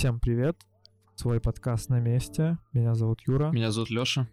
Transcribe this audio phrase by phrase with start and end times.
[0.00, 0.56] Всем привет.
[1.14, 2.56] Свой подкаст на месте.
[2.72, 3.50] Меня зовут Юра.
[3.50, 4.30] Меня зовут Лёша.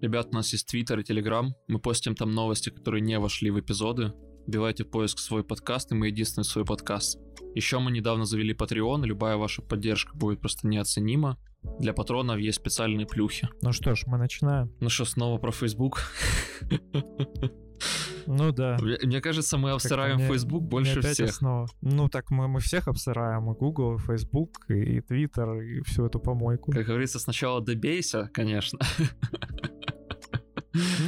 [0.00, 1.52] Ребят, у нас есть Твиттер и Телеграм.
[1.66, 4.12] Мы постим там новости, которые не вошли в эпизоды.
[4.46, 7.18] Вбивайте в поиск свой подкаст, и мы единственный свой подкаст.
[7.56, 11.38] Еще мы недавно завели Patreon, и любая ваша поддержка будет просто неоценима.
[11.80, 13.48] Для патронов есть специальные плюхи.
[13.62, 14.72] Ну что ж, мы начинаем.
[14.78, 16.02] Ну что, снова про Facebook?
[18.26, 18.76] Ну да.
[18.80, 21.30] Мне, кажется, мы обсираем мне- Facebook больше всех.
[21.30, 21.66] основа.
[21.80, 23.50] Ну так мы, мы всех обсираем.
[23.52, 26.72] И Google, и Facebook, и Twitter, и всю эту помойку.
[26.72, 28.78] Как говорится, сначала добейся, конечно.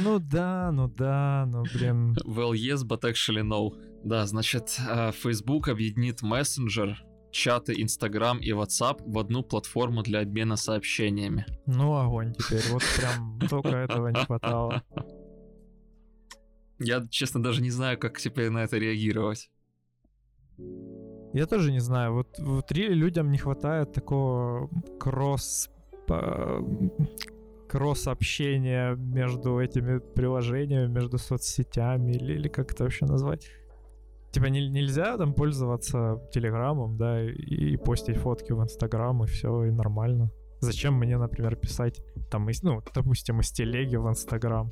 [0.03, 2.15] Ну да, ну да, ну блин.
[2.25, 3.71] Well, yes, but actually no.
[4.03, 6.95] Да, значит, э, Facebook объединит Messenger,
[7.31, 11.45] чаты Instagram и WhatsApp в одну платформу для обмена сообщениями.
[11.65, 12.63] Ну огонь теперь.
[12.71, 14.83] Вот прям только этого не хватало.
[16.79, 19.51] Я, честно, даже не знаю, как теперь на это реагировать.
[21.33, 25.69] Я тоже не знаю, вот, ре- людям не хватает такого кросс
[27.67, 33.49] кросс общения между этими приложениями, между соцсетями или, или как это вообще назвать.
[34.31, 37.31] Типа не- нельзя там пользоваться телеграммом, да, и,
[37.73, 40.29] и постить фотки в Инстаграм, и все, и нормально.
[40.63, 44.71] Зачем мне, например, писать там, ну, допустим, из телеги в Инстаграм?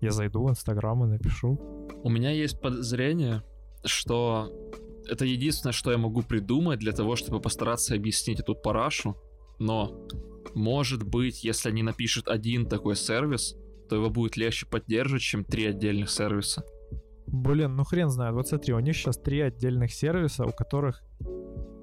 [0.00, 1.58] Я зайду в Инстаграм и напишу.
[2.02, 3.42] У меня есть подозрение,
[3.84, 4.52] что
[5.08, 9.16] это единственное, что я могу придумать для того, чтобы постараться объяснить эту парашу.
[9.58, 10.06] Но,
[10.54, 13.56] может быть, если они напишут один такой сервис,
[13.88, 16.64] то его будет легче поддерживать, чем три отдельных сервиса.
[17.26, 18.34] Блин, ну хрен знает.
[18.34, 21.02] Вот смотри, у них сейчас три отдельных сервиса, у которых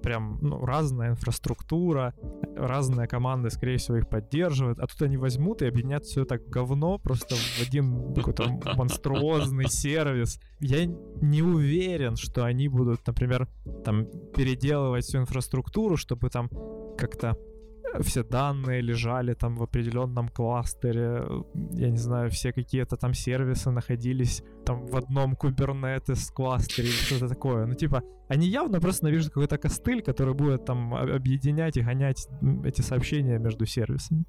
[0.05, 2.13] прям ну, разная инфраструктура,
[2.55, 6.99] разные команды, скорее всего, их поддерживают, а тут они возьмут и объединят все это говно
[6.99, 10.39] просто в один какой-то монструозный сервис.
[10.59, 13.47] Я не уверен, что они будут, например,
[13.83, 16.49] там переделывать всю инфраструктуру, чтобы там
[16.99, 17.35] как-то
[18.01, 21.23] все данные лежали там в определенном кластере,
[21.73, 27.27] я не знаю, все какие-то там сервисы находились там в одном Kubernetes кластере или что-то
[27.27, 27.65] такое.
[27.65, 32.27] Ну, типа, они явно просто навяжут какой-то костыль, который будет там об- объединять и гонять
[32.63, 34.25] эти сообщения между сервисами.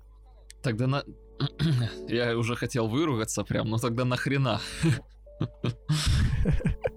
[0.63, 1.03] Тогда на...
[2.09, 4.61] Я уже хотел выругаться прям, но тогда нахрена?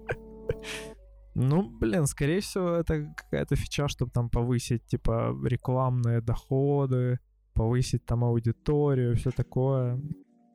[1.34, 7.18] Ну, блин, скорее всего, это какая-то фича, чтобы там повысить, типа, рекламные доходы,
[7.54, 10.00] повысить там аудиторию, все такое.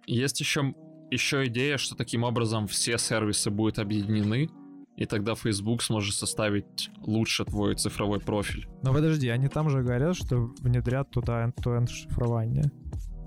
[0.06, 0.74] Есть еще,
[1.12, 4.50] еще идея, что таким образом все сервисы будут объединены,
[4.98, 8.68] и тогда Facebook сможет составить лучше твой цифровой профиль.
[8.82, 12.72] Но подожди, они там же говорят, что внедрят туда end-to-end шифрование.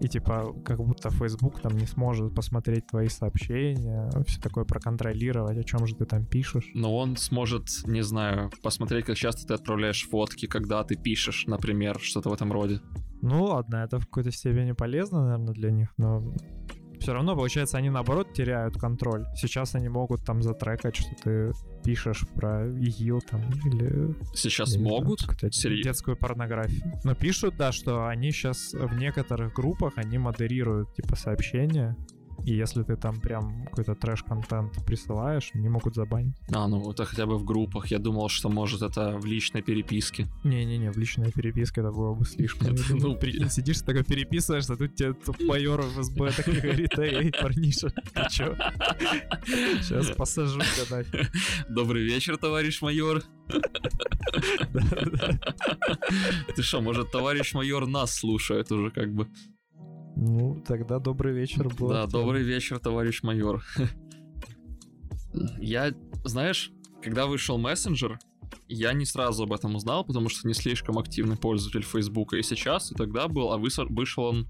[0.01, 5.65] И типа, как будто Facebook там не сможет посмотреть твои сообщения, все такое проконтролировать, о
[5.65, 6.71] чем же ты там пишешь.
[6.75, 11.99] Но он сможет, не знаю, посмотреть, как часто ты отправляешь фотки, когда ты пишешь, например,
[12.01, 12.81] что-то в этом роде.
[13.23, 16.33] Ну ладно, это в какой-то степени полезно, наверное, для них, но
[17.01, 19.25] все равно, получается, они наоборот теряют контроль.
[19.37, 21.53] Сейчас они могут там затрекать, что ты
[21.85, 25.21] пишешь про ИГИЛ там или Сейчас знаю, могут?
[25.21, 26.93] какую-то Сери- детскую порнографию.
[27.05, 31.97] Но пишут, да, что они сейчас в некоторых группах они модерируют типа сообщения.
[32.45, 36.37] И если ты там прям какой-то трэш-контент присылаешь, они могут забанить.
[36.53, 37.89] А, ну это хотя бы в группах.
[37.89, 40.27] Я думал, что может это в личной переписке.
[40.45, 42.69] Не-не-не, в личной переписке это было бы слишком.
[42.75, 45.15] Это, ну, прикинь, сидишь, такой переписываешься, а тут тебе
[45.47, 48.57] майор ФСБ так и говорит, эй, парниша, ты чё?
[49.47, 51.05] Сейчас посажу тебя.
[51.69, 53.23] Добрый вечер, товарищ майор.
[56.55, 59.27] Ты что, может, товарищ майор нас слушает уже как бы?
[60.21, 61.91] Ну, тогда добрый вечер был.
[61.91, 63.63] Да, добрый вечер, товарищ майор.
[65.61, 65.93] Я,
[66.25, 68.19] знаешь, когда вышел мессенджер,
[68.67, 72.91] я не сразу об этом узнал, потому что не слишком активный пользователь Фейсбука и сейчас,
[72.91, 74.49] и тогда был, а вышел он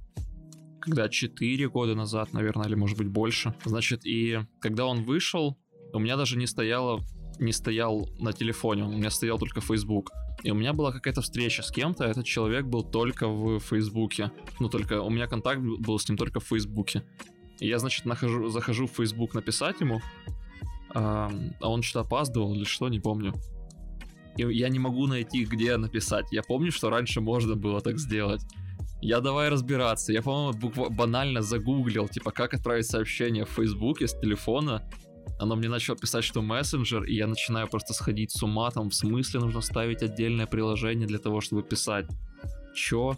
[0.80, 3.54] когда 4 года назад, наверное, или может быть больше.
[3.66, 5.58] Значит, и когда он вышел,
[5.92, 7.02] у меня даже не стояло,
[7.38, 10.12] не стоял на телефоне, у меня стоял только Facebook.
[10.42, 14.30] И у меня была какая-то встреча с кем-то, этот человек был только в Фейсбуке.
[14.60, 17.02] Ну, только у меня контакт был с ним только в Фейсбуке.
[17.58, 20.00] И я, значит, нахожу, захожу в Facebook написать ему,
[20.94, 21.30] а,
[21.60, 23.34] а он что-то опаздывал или что, не помню.
[24.36, 26.26] И я не могу найти, где написать.
[26.30, 28.42] Я помню, что раньше можно было так сделать.
[29.00, 30.12] Я давай разбираться.
[30.12, 34.88] Я, по-моему, буква- банально загуглил, типа, как отправить сообщение в Фейсбуке с телефона.
[35.38, 38.94] Оно мне начало писать, что мессенджер, и я начинаю просто сходить с ума, там, в
[38.94, 42.06] смысле нужно ставить отдельное приложение для того, чтобы писать.
[42.74, 43.16] Чё?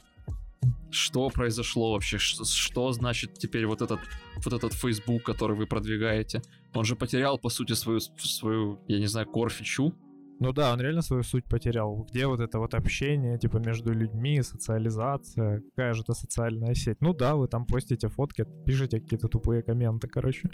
[0.90, 2.18] Что произошло вообще?
[2.18, 4.00] Ш- Что значит теперь вот этот,
[4.44, 6.42] вот этот Facebook, который вы продвигаете?
[6.74, 9.92] Он же потерял, по сути, свою, свою я не знаю, core-фичу.
[10.40, 12.06] Ну да, он реально свою суть потерял.
[12.10, 16.96] Где вот это вот общение, типа, между людьми, социализация, какая же это социальная сеть?
[17.00, 20.48] Ну да, вы там постите фотки, пишете какие-то тупые комменты, короче.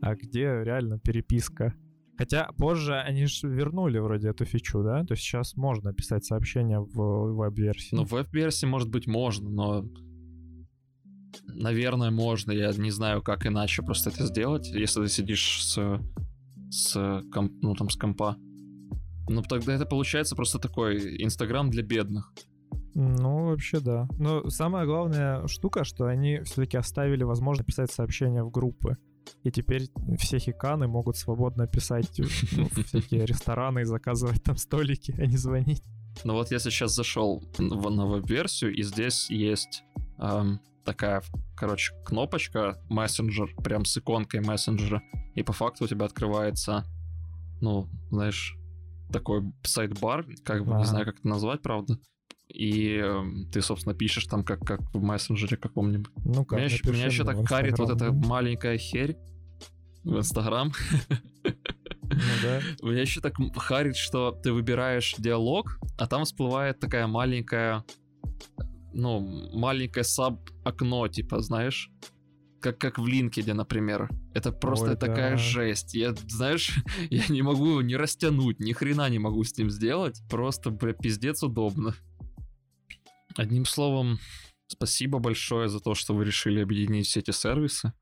[0.00, 1.74] А где реально переписка?
[2.16, 5.04] Хотя позже они же вернули вроде эту фичу, да?
[5.04, 7.94] То есть сейчас можно писать сообщения в веб-версии.
[7.94, 9.84] Ну, в веб-версии, может быть, можно, но...
[11.46, 12.52] Наверное, можно.
[12.52, 16.00] Я не знаю, как иначе просто это сделать, если ты сидишь с...
[16.70, 17.52] с комп...
[17.62, 18.36] ну, там, с компа.
[19.28, 22.34] Ну, тогда это получается просто такой Инстаграм для бедных.
[22.94, 24.08] Ну, вообще да.
[24.18, 28.98] Но самая главная штука, что они все-таки оставили возможность писать сообщения в группы.
[29.42, 29.88] И теперь
[30.18, 32.20] все хиканы могут свободно писать
[32.52, 35.82] ну, всякие рестораны и заказывать там столики, а не звонить.
[36.24, 39.84] Ну вот я сейчас зашел в, на веб-версию, и здесь есть
[40.18, 41.22] эм, такая,
[41.56, 45.02] короче, кнопочка мессенджер, прям с иконкой мессенджера.
[45.34, 46.84] И по факту у тебя открывается,
[47.60, 48.56] ну, знаешь,
[49.12, 50.80] такой сайт-бар, как бы, ага.
[50.80, 51.98] не знаю, как это назвать, правда.
[52.52, 56.12] И э, ты, собственно, пишешь там, как, как в мессенджере каком-нибудь.
[56.24, 59.16] Ну как, меня, еще, меня еще так карит вот эта маленькая херь
[60.04, 60.72] в Инстаграм.
[62.12, 62.60] Ну, да.
[62.82, 67.84] Меня еще так харит, что ты выбираешь диалог, а там всплывает такая маленькая,
[68.92, 69.20] ну,
[69.56, 71.88] маленькое саб-окно, типа, знаешь,
[72.60, 74.10] как, как в LinkedIn, например.
[74.34, 75.36] Это просто Ой, такая да.
[75.36, 75.94] жесть.
[75.94, 80.20] Я, знаешь, я не могу его не растянуть, ни хрена не могу с ним сделать.
[80.28, 81.94] Просто, бля, пиздец удобно.
[83.36, 84.18] Одним словом,
[84.66, 87.92] спасибо большое за то, что вы решили объединить все эти сервисы.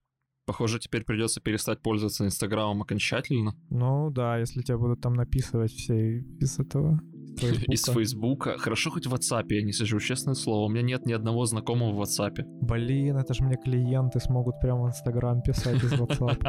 [0.47, 3.55] Похоже, теперь придется перестать пользоваться Инстаграмом окончательно.
[3.69, 6.99] Ну да, если тебя будут там написывать все из этого.
[7.39, 7.73] Фейсбука.
[7.73, 8.59] Из Фейсбука.
[8.59, 10.65] Хорошо, хоть в WhatsApp я не сижу, честное слово.
[10.65, 12.43] У меня нет ни одного знакомого в WhatsApp.
[12.63, 16.43] Блин, это же мне клиенты смогут прямо в Инстаграм писать из WhatsApp.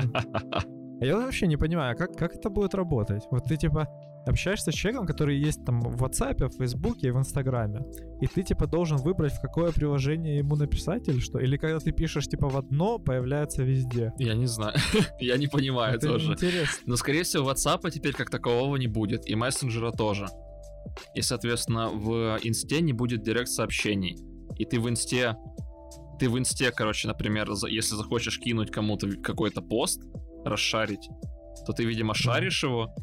[1.02, 3.24] А я вообще не понимаю, как, как это будет работать?
[3.32, 3.90] Вот ты типа
[4.30, 7.82] общаешься с человеком, который есть там в WhatsApp, в Facebook и в Инстаграме,
[8.22, 11.40] и ты типа должен выбрать, в какое приложение ему написать или что?
[11.40, 14.14] Или когда ты пишешь типа в одно, появляется везде?
[14.18, 14.76] Я не знаю.
[15.20, 16.34] я не понимаю это тоже.
[16.34, 16.78] Интересно.
[16.86, 20.28] Но скорее всего WhatsApp теперь как такового не будет, и мессенджера тоже.
[21.16, 24.18] И, соответственно, в инсте не будет директ сообщений.
[24.58, 25.36] И ты в инсте
[26.20, 30.02] ты в инсте, короче, например, если захочешь кинуть кому-то какой-то пост,
[30.44, 31.08] расшарить,
[31.66, 32.94] то ты, видимо, шаришь его,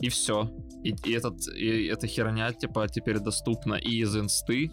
[0.00, 0.50] и все.
[0.82, 4.70] И, и, этот, и эта херня, типа, теперь доступна и из инсты,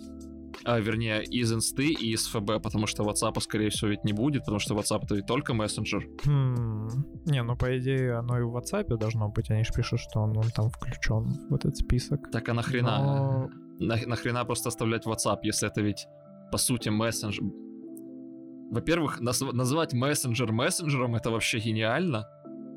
[0.64, 4.42] а, вернее, из инсты и из ФБ, потому что WhatsApp, скорее всего, ведь не будет,
[4.42, 6.08] потому что WhatsApp это ведь только мессенджер.
[6.24, 6.90] Хм.
[7.26, 10.38] Не, ну по идее оно и в WhatsApp должно быть, они же пишут, что он,
[10.38, 12.30] он там включен в этот список.
[12.32, 12.98] Так а нахрена?
[12.98, 13.50] Но...
[13.80, 16.06] На, нахрена просто оставлять WhatsApp, если это ведь
[16.52, 17.44] по сути мессенджер.
[18.72, 22.28] Во-первых, наз- назвать мессенджер мессенджером это вообще гениально.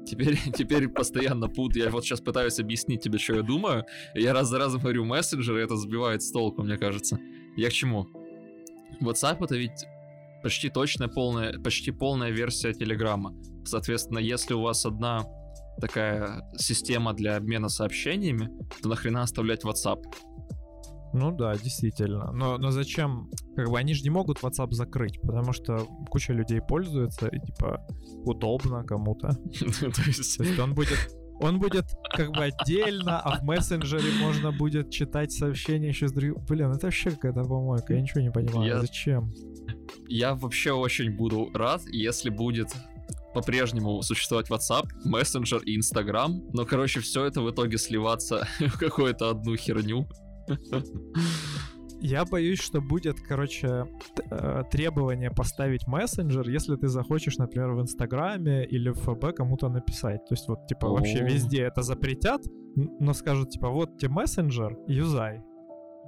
[0.06, 1.76] Теперь, теперь постоянно пут.
[1.76, 3.84] Я вот сейчас пытаюсь объяснить тебе, что я думаю.
[4.14, 7.18] Я раз за разом говорю мессенджер, и это сбивает с толку, мне кажется.
[7.56, 8.06] Я к чему?
[9.00, 9.84] WhatsApp это ведь
[10.42, 13.34] почти точная полная, почти полная версия Телеграма.
[13.64, 15.24] Соответственно, если у вас одна
[15.80, 18.50] такая система для обмена сообщениями,
[18.82, 20.02] то нахрена оставлять WhatsApp?
[21.14, 22.32] Ну да, действительно.
[22.32, 23.30] Но, но зачем?
[23.54, 27.86] Как бы они же не могут WhatsApp закрыть, потому что куча людей пользуется, и типа
[28.24, 29.28] удобно кому-то.
[29.28, 30.98] То есть он будет
[31.40, 36.36] он будет как бы отдельно, а в мессенджере можно будет читать сообщения еще с другим.
[36.48, 38.66] Блин, это вообще какая-то помойка, я ничего не понимаю.
[38.66, 38.80] Я...
[38.80, 39.32] Зачем?
[40.08, 42.74] Я вообще очень буду рад, если будет
[43.34, 49.30] по-прежнему существовать WhatsApp, Messenger и Instagram, но, короче, все это в итоге сливаться в какую-то
[49.30, 50.08] одну херню.
[52.00, 53.86] Я боюсь, что будет, короче,
[54.30, 60.20] э, требование поставить мессенджер, если ты захочешь, например, в Инстаграме или в ФБ кому-то написать.
[60.26, 62.42] То есть вот, типа, вообще везде это запретят,
[62.76, 65.42] но скажут, типа, вот тебе мессенджер, юзай.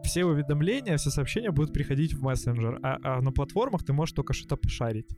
[0.02, 4.34] Все уведомления, все сообщения будут приходить в мессенджер, а, а на платформах ты можешь только
[4.34, 5.08] что-то пошарить.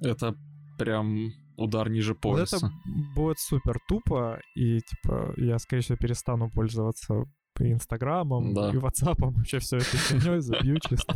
[0.00, 0.34] Это
[0.76, 2.58] прям удар ниже пояса.
[2.60, 2.74] Вот это
[3.14, 7.26] будет супер тупо, и, типа, я, скорее всего, перестану пользоваться
[7.60, 8.70] и Инстаграмом, да.
[8.70, 11.14] и Ватсапом, вообще все это фигней забью чисто.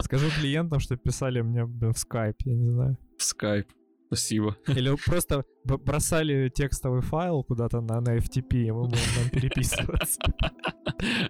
[0.00, 2.98] Скажу клиентам, что писали мне в скайп, я не знаю.
[3.18, 3.66] В скайп.
[4.12, 4.56] Спасибо.
[4.66, 10.20] Или просто бросали текстовый файл куда-то на, на FTP, и мы будем там переписываться.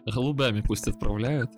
[0.05, 1.51] Голубями пусть отправляют.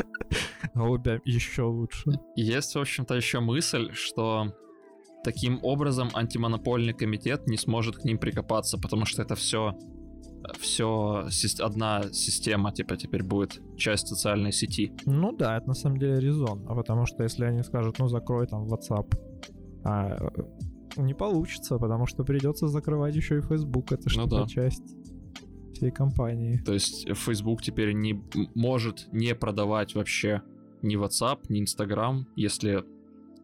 [0.75, 2.13] Голубями еще лучше.
[2.37, 4.53] Есть, в общем-то, еще мысль, что
[5.25, 9.73] таким образом антимонопольный комитет не сможет к ним прикопаться, потому что это все
[10.59, 11.27] все
[11.61, 14.93] одна система, типа, теперь будет часть социальной сети.
[15.07, 16.65] Ну да, это на самом деле резон.
[16.69, 19.15] А потому что если они скажут, ну закрой там WhatsApp,
[19.85, 20.17] а,
[20.97, 24.47] не получится, потому что придется закрывать еще и Facebook, это же ну, да.
[24.47, 24.97] часть.
[25.75, 26.59] всей компании.
[26.65, 28.23] То есть Facebook теперь не
[28.55, 30.43] может не продавать вообще
[30.83, 32.85] ни WhatsApp, ни Instagram, если...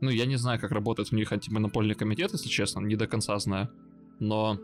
[0.02, 3.38] Ну, я не знаю, как работает у них антимонопольный комитет, если честно, не до конца
[3.38, 3.68] знаю.
[4.18, 4.58] Но,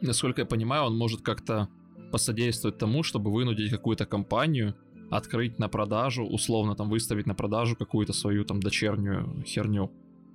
[0.00, 1.68] насколько я понимаю, он может как-то
[2.12, 4.74] посодействовать тому, чтобы вынудить какую-то компанию
[5.10, 9.90] открыть на продажу, условно там выставить на продажу какую-то свою там дочернюю херню.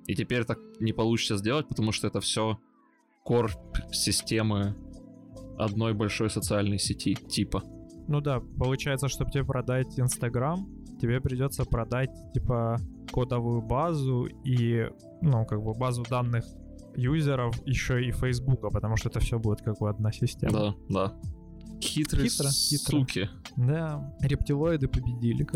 [0.07, 2.57] И теперь так не получится сделать, потому что это все
[3.23, 3.51] кор
[3.91, 4.75] системы
[5.57, 7.63] одной большой социальной сети, типа.
[8.07, 10.67] Ну да, получается, чтобы тебе продать Инстаграм,
[10.99, 12.77] тебе придется продать, типа,
[13.11, 14.89] кодовую базу и,
[15.21, 16.43] ну, как бы базу данных
[16.95, 20.51] юзеров еще и Фейсбука, потому что это все будет как бы одна система.
[20.51, 21.19] Да, да.
[21.81, 23.25] Хитрые хитро, суки.
[23.25, 23.29] Хитро.
[23.57, 25.47] Да, рептилоиды победили.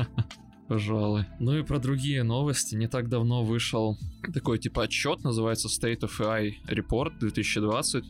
[0.68, 1.26] Пожалуй.
[1.38, 2.74] Ну и про другие новости.
[2.76, 3.98] Не так давно вышел
[4.32, 8.04] такой типа отчет, называется State of AI Report 2020,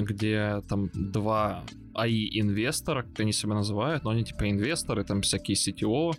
[0.00, 6.12] где там два AI-инвестора, как они себя называют, но они типа инвесторы, там всякие CTO,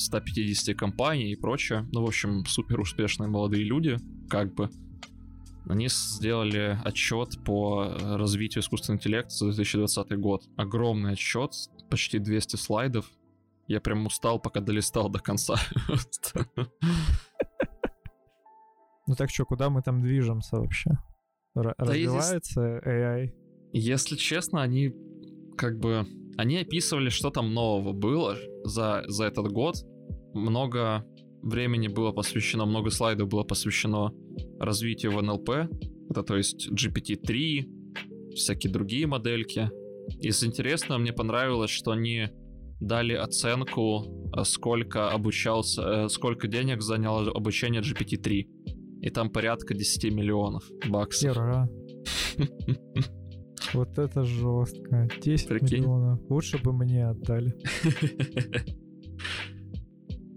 [0.00, 1.86] 150 компаний и прочее.
[1.92, 3.96] Ну, в общем, супер успешные молодые люди,
[4.28, 4.70] как бы.
[5.68, 10.42] Они сделали отчет по развитию искусственного интеллекта за 2020 год.
[10.56, 11.52] Огромный отчет,
[11.90, 13.10] почти 200 слайдов.
[13.68, 15.56] Я прям устал, пока долистал до конца.
[19.06, 20.90] Ну так что, куда мы там движемся вообще?
[21.54, 23.32] развивается AI?
[23.72, 24.94] Если честно, они
[25.56, 26.06] как бы...
[26.36, 29.76] Они описывали, что там нового было за, за этот год.
[30.34, 31.04] Много
[31.42, 34.12] времени было посвящено, много слайдов было посвящено
[34.58, 35.50] развитию в НЛП.
[36.10, 39.70] Это то есть GPT-3, всякие другие модельки.
[40.20, 42.28] Из интересного мне понравилось, что они
[42.80, 48.46] дали оценку, э, сколько обучался, э, сколько денег заняло обучение GPT-3.
[49.02, 51.34] И там порядка 10 миллионов баксов.
[51.34, 51.68] Хера.
[53.74, 55.08] Вот это жестко.
[55.22, 55.78] 10 Прикинь.
[55.78, 56.20] миллионов.
[56.28, 57.54] Лучше бы мне отдали.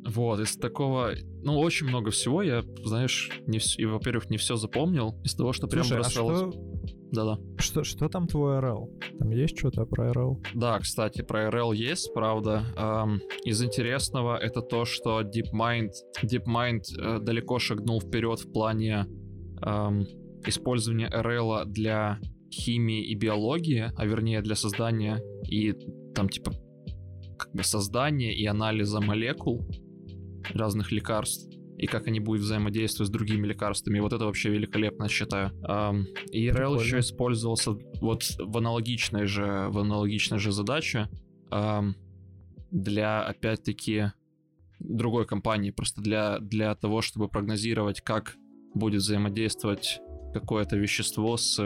[0.05, 1.13] Вот, из такого,
[1.43, 3.79] ну, очень много всего, я, знаешь, не вс...
[3.79, 6.41] и, во-первых, не все запомнил, из того, что Слушай, прям бросалось.
[6.41, 6.73] А что...
[7.11, 7.39] Да-да.
[7.57, 8.87] Что, что там твой RL?
[9.19, 10.43] Там есть что-то про RL?
[10.55, 12.63] Да, кстати, про RL есть, правда.
[12.75, 15.91] Эм, из интересного это то, что DeepMind,
[16.23, 19.05] DeepMind э, далеко шагнул вперед в плане
[19.61, 20.05] эм,
[20.45, 22.19] использования RL для
[22.53, 25.73] химии и биологии, а вернее для создания и
[26.13, 26.51] там типа
[27.37, 29.67] как бы создания и анализа молекул
[30.53, 33.99] разных лекарств и как они будут взаимодействовать с другими лекарствами.
[33.99, 35.49] Вот это вообще великолепно, считаю.
[36.31, 41.09] И RL еще использовался вот в аналогичной же, в аналогичной же задаче
[42.71, 44.11] для, опять-таки,
[44.79, 48.35] другой компании, просто для, для того, чтобы прогнозировать, как
[48.73, 49.99] будет взаимодействовать
[50.33, 51.59] какое-то вещество с,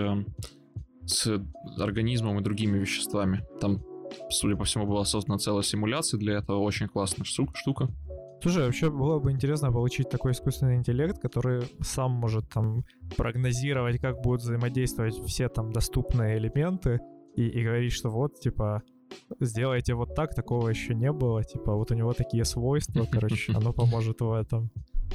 [1.07, 1.41] с
[1.77, 3.43] организмом и другими веществами.
[3.59, 3.81] Там,
[4.29, 7.89] судя по всему, была создана целая симуляция для этого, очень классная штука.
[8.41, 12.83] Слушай, вообще было бы интересно получить такой искусственный интеллект, который сам может там
[13.15, 16.99] прогнозировать, как будут взаимодействовать все там доступные элементы
[17.35, 18.83] и, и говорить, что вот, типа,
[19.39, 23.73] сделайте вот так, такого еще не было, типа, вот у него такие свойства, короче, оно
[23.73, 24.69] поможет в этом.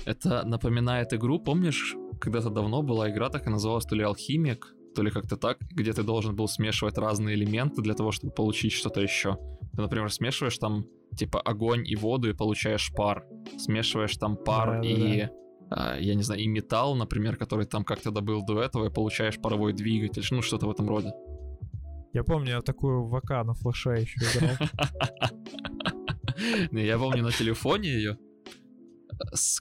[0.05, 5.03] Это напоминает игру, помнишь, когда-то давно была игра, так и называлась то ли Алхимик, то
[5.03, 9.01] ли как-то так, где ты должен был смешивать разные элементы для того, чтобы получить что-то
[9.01, 9.39] еще.
[9.75, 10.85] Ты, например, смешиваешь там
[11.17, 13.25] типа огонь и воду и получаешь пар.
[13.59, 15.29] Смешиваешь там пар да, и
[15.71, 15.97] да, да.
[15.97, 19.73] я не знаю, и металл, например, который там как-то добыл до этого, и получаешь паровой
[19.73, 21.13] двигатель, ну что-то в этом роде.
[22.13, 24.69] Я помню, я такую ВК на флеше еще играл.
[26.71, 28.19] Не, я помню на телефоне ее.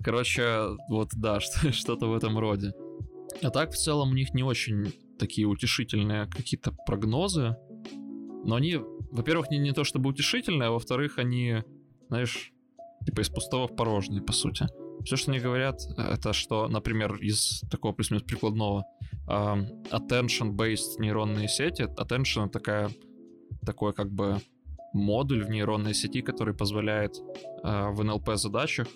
[0.04, 1.40] Короче, вот да,
[1.72, 2.74] что-то в этом роде.
[3.42, 7.56] А так в целом у них не очень такие утешительные какие-то прогнозы.
[8.44, 8.80] Но они
[9.12, 11.64] во-первых, не, не то чтобы утешительные, а во-вторых, они,
[12.08, 12.54] знаешь,
[13.06, 14.68] типа из пустого в порожнее, по сути.
[15.04, 18.86] Все, что они говорят, это что, например, из такого плюс-минус прикладного
[19.28, 21.84] attention-based нейронные сети.
[21.84, 22.90] Attention— такая,
[23.66, 24.40] такой как бы
[24.94, 27.16] модуль в нейронной сети, который позволяет
[27.64, 28.88] uh, в NLP-задачах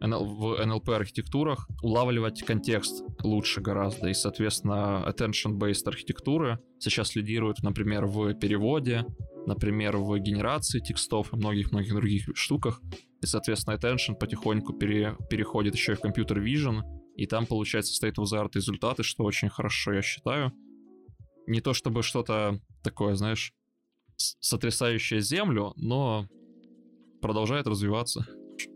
[0.00, 4.08] в NLP архитектурах улавливать контекст лучше гораздо.
[4.08, 9.04] И, соответственно, attention-based архитектуры сейчас лидируют, например, в переводе,
[9.46, 12.80] например, в генерации текстов и многих-многих других штуках.
[13.22, 16.82] И, соответственно, attention потихоньку пере, переходит еще и в компьютер vision,
[17.16, 20.52] и там получается state of the результаты, что очень хорошо, я считаю.
[21.48, 23.52] Не то чтобы что-то такое, знаешь,
[24.16, 26.28] сотрясающее землю, но
[27.20, 28.26] продолжает развиваться.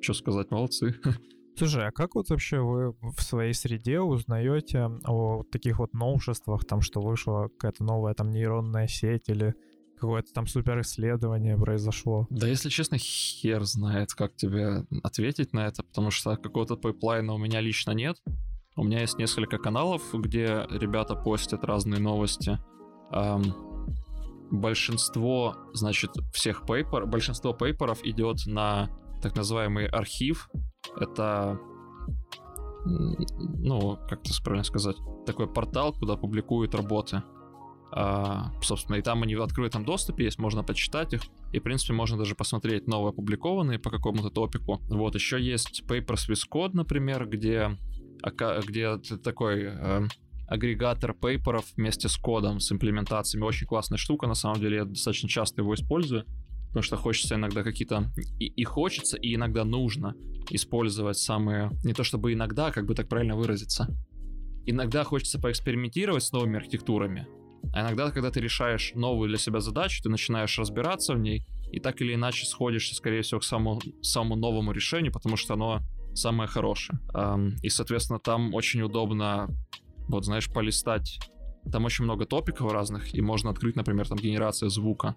[0.01, 0.95] Что сказать, молодцы.
[1.57, 6.81] Слушай, а как вот вообще вы в своей среде узнаете о таких вот новшествах, там,
[6.81, 9.55] что вышла какая-то новая там нейронная сеть или
[9.99, 12.27] какое-то там супер исследование произошло?
[12.31, 17.35] Да, если честно, хер знает, как тебе ответить на это, потому что какого-то pipeline а
[17.35, 18.17] у меня лично нет.
[18.75, 22.59] У меня есть несколько каналов, где ребята постят разные новости.
[23.13, 23.55] Эм,
[24.51, 28.89] большинство, значит, всех paper, большинство paper ов идет на
[29.23, 30.51] так называемый arXiv.
[31.01, 31.59] Это,
[32.85, 37.23] ну, как это правильно сказать, такой портал, куда публикуют работы.
[37.95, 41.21] А, собственно, и там они в открытом доступе есть, можно почитать их.
[41.53, 44.81] И, в принципе, можно даже посмотреть новые опубликованные по какому-то топику.
[44.89, 47.77] Вот, еще есть Papers with Code, например, где,
[48.67, 50.07] где такой э,
[50.47, 53.45] агрегатор пейперов вместе с кодом, с имплементациями.
[53.45, 56.25] Очень классная штука, на самом деле, я достаточно часто его использую,
[56.73, 58.11] потому что хочется иногда какие-то...
[58.39, 60.15] И, и хочется, и иногда нужно
[60.49, 61.71] использовать самые...
[61.85, 63.89] Не то чтобы иногда, как бы так правильно выразиться.
[64.65, 67.27] Иногда хочется поэкспериментировать с новыми архитектурами,
[67.75, 71.79] а иногда, когда ты решаешь новую для себя задачу, ты начинаешь разбираться в ней, и
[71.79, 75.81] так или иначе сходишься, скорее всего, к самому, самому новому решению, потому что оно
[76.15, 76.99] самое хорошее.
[77.63, 79.49] И, соответственно, там очень удобно,
[80.09, 81.19] вот, знаешь, полистать.
[81.71, 85.15] Там очень много топиков разных, и можно открыть, например, там генерация звука.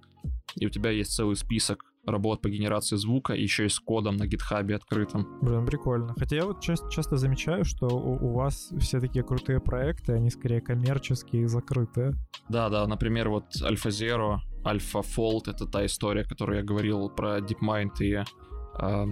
[0.55, 4.17] И у тебя есть целый список работ по генерации звука, и еще и с кодом
[4.17, 5.27] на гитхабе открытым.
[5.41, 6.13] Блин, прикольно.
[6.17, 10.29] Хотя я вот часто, часто замечаю, что у, у вас все такие крутые проекты, они
[10.29, 12.13] скорее коммерческие и закрытые.
[12.49, 17.39] Да, да, например, вот Alpha Zero, Alpha Fold— это та история, которую я говорил про
[17.39, 19.05] DeepMind и э,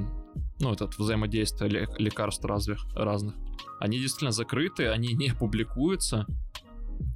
[0.60, 3.36] ну, этот взаимодействие лекарств разных, разных.
[3.80, 6.26] Они действительно закрыты, они не публикуются,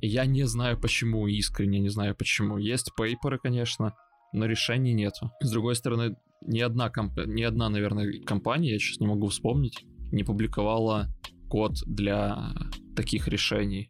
[0.02, 2.58] я не знаю почему, искренне не знаю почему.
[2.58, 3.94] Есть пейперы, конечно,
[4.34, 5.32] но решений нету.
[5.42, 6.16] С другой стороны,
[6.46, 7.14] ни одна, комп...
[7.26, 11.08] ни одна, наверное, компания, я сейчас не могу вспомнить, не публиковала
[11.50, 12.54] код для
[12.96, 13.88] таких решений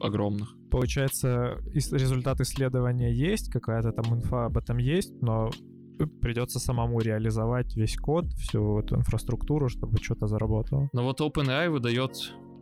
[0.00, 0.54] огромных.
[0.70, 5.50] Получается, результат исследования есть, какая-то там инфа об этом есть, но
[6.20, 10.88] придется самому реализовать весь код, всю эту инфраструктуру, чтобы что-то заработало.
[10.92, 12.10] Но вот OpenAI выдает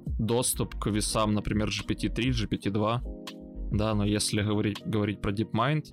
[0.07, 3.71] доступ к весам, например, GPT-3, GPT-2.
[3.73, 5.87] Да, но если говорить, говорить про DeepMind,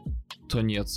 [0.50, 0.88] то нет.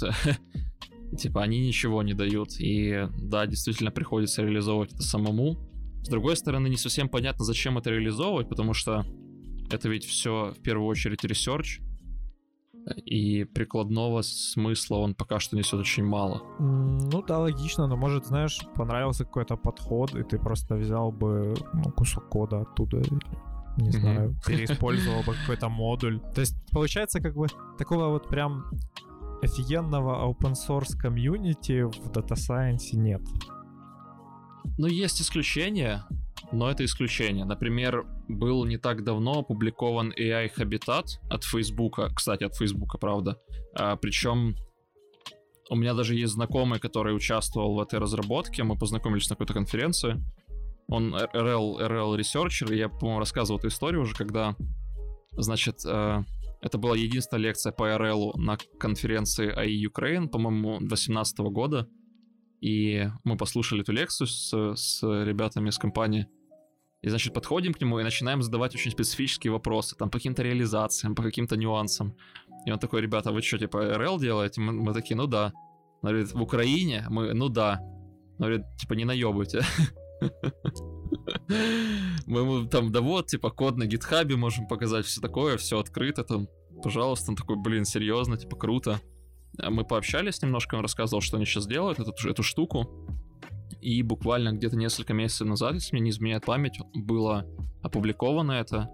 [1.18, 2.59] типа они ничего не дают.
[2.59, 5.57] И да, действительно приходится реализовывать это самому.
[6.03, 9.05] С другой стороны, не совсем понятно, зачем это реализовывать, потому что
[9.70, 11.81] это ведь все в первую очередь research,
[13.05, 16.42] и прикладного смысла он пока что несет очень мало.
[16.59, 21.92] Ну да, логично, но может, знаешь, понравился какой-то подход, и ты просто взял бы ну,
[21.92, 22.99] кусок кода оттуда,
[23.77, 23.90] не mm-hmm.
[23.90, 26.20] знаю, переиспользовал бы какой-то модуль.
[26.35, 27.47] То есть получается как бы
[27.79, 28.64] такого вот прям
[29.42, 33.23] офигенного open source комьюнити в Data Science нет.
[34.79, 36.05] Ну, есть исключения,
[36.53, 37.44] но это исключение.
[37.44, 43.39] Например, был не так давно опубликован AI Habitat от Facebook, кстати, от Facebook, правда.
[43.75, 44.57] А, причем
[45.71, 50.23] у меня даже есть знакомый, который участвовал в этой разработке, мы познакомились на какой-то конференции.
[50.89, 54.55] Он RL, RL Researcher, я, по-моему, рассказывал эту историю уже, когда,
[55.33, 56.23] значит, э,
[56.61, 61.89] это была единственная лекция по RL на конференции AI Ukraine, по-моему, 2018 года.
[62.61, 66.27] И мы послушали эту лекцию с, с ребятами из компании.
[67.05, 71.14] И, значит, подходим к нему и начинаем задавать очень специфические вопросы, там, по каким-то реализациям,
[71.14, 72.17] по каким-то нюансам.
[72.64, 74.62] И он такой, ребята, вы что, типа, RL делаете?
[74.62, 75.53] Мы, мы такие, ну да.
[76.01, 77.05] Он говорит, в Украине?
[77.11, 77.81] Мы, ну да.
[78.38, 79.61] Он говорит, типа, не наебывайте.
[82.27, 86.25] Мы ему там, да вот, типа, код на гитхабе можем показать, все такое, все открыто
[86.25, 86.49] там.
[86.83, 88.99] Пожалуйста, он такой, блин, серьезно, типа, круто.
[89.59, 92.88] А мы пообщались немножко, он рассказывал, что они сейчас делают, эту, эту штуку.
[93.85, 97.47] И буквально где-то несколько месяцев назад, если мне не изменяет память, было
[97.83, 98.88] опубликовано это.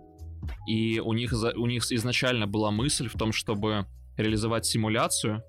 [0.67, 5.45] И у них, у них изначально была мысль в том, чтобы реализовать симуляцию,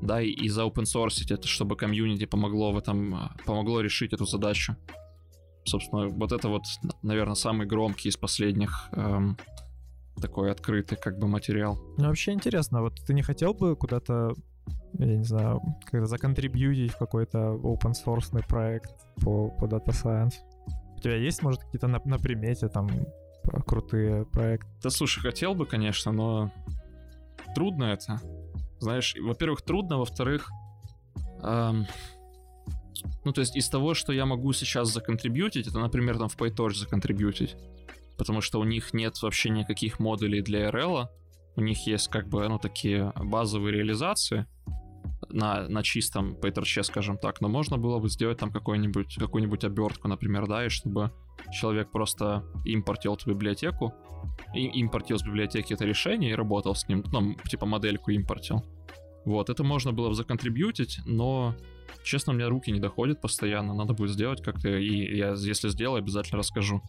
[0.00, 4.76] да, и, и за source это, чтобы комьюнити помогло в этом, помогло решить эту задачу.
[5.64, 6.62] Собственно, вот это вот,
[7.02, 9.36] наверное, самый громкий из последних эм,
[10.22, 11.78] такой открытый как бы материал.
[11.98, 14.32] Ну, вообще интересно, вот ты не хотел бы куда-то
[14.98, 18.90] я не знаю, как-то законтрибьютить в какой-то open source проект
[19.22, 20.34] по, по Data Science?
[20.96, 22.88] У тебя есть, может, какие-то на, на примете там
[23.66, 24.68] крутые проекты?
[24.82, 26.52] Да слушай, хотел бы, конечно, но
[27.54, 28.20] трудно это.
[28.78, 30.50] Знаешь, во-первых, трудно, во-вторых,
[31.42, 31.86] эм,
[33.24, 36.74] ну, то есть из того, что я могу сейчас законтрибьютить, это, например, там в PyTorch
[36.74, 37.56] законтрибьютить,
[38.16, 41.08] потому что у них нет вообще никаких модулей для RL,
[41.60, 44.46] у них есть как бы, ну, такие базовые реализации,
[45.28, 50.08] на, на чистом PyTorch, скажем так, но можно было бы сделать там какую-нибудь какую-нибудь обертку,
[50.08, 51.12] например, да, и чтобы
[51.52, 53.94] человек просто импортил эту библиотеку,
[54.54, 58.64] и импортил с библиотеки это решение и работал с ним, ну, типа модельку импортил.
[59.24, 61.54] Вот, это можно было бы за contribute ить, но
[62.02, 65.98] Честно, у меня руки не доходят постоянно, надо будет сделать как-то, и я, если сделаю,
[65.98, 66.82] обязательно расскажу.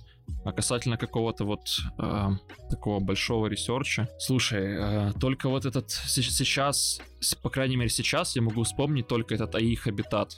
[0.45, 1.61] А касательно какого-то вот
[1.97, 2.29] э,
[2.69, 7.01] такого большого research а, слушай, э, только вот этот сейчас,
[7.41, 10.29] по крайней мере сейчас, я могу вспомнить только этот AI Habitat,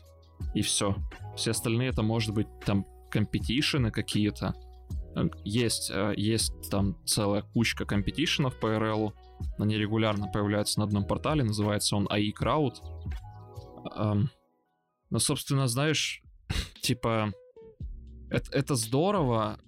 [0.53, 0.95] и все.
[1.35, 4.55] Все остальные это может быть там компетишены какие-то,
[5.43, 9.13] есть, э, есть там целая кучка компетишенов по RL,
[9.57, 12.75] они регулярно появляются на одном портале, называется он AI Crowd.
[15.13, 16.23] Но, собственно, знаешь,
[16.81, 17.33] типа,
[18.31, 19.59] это, это здорово,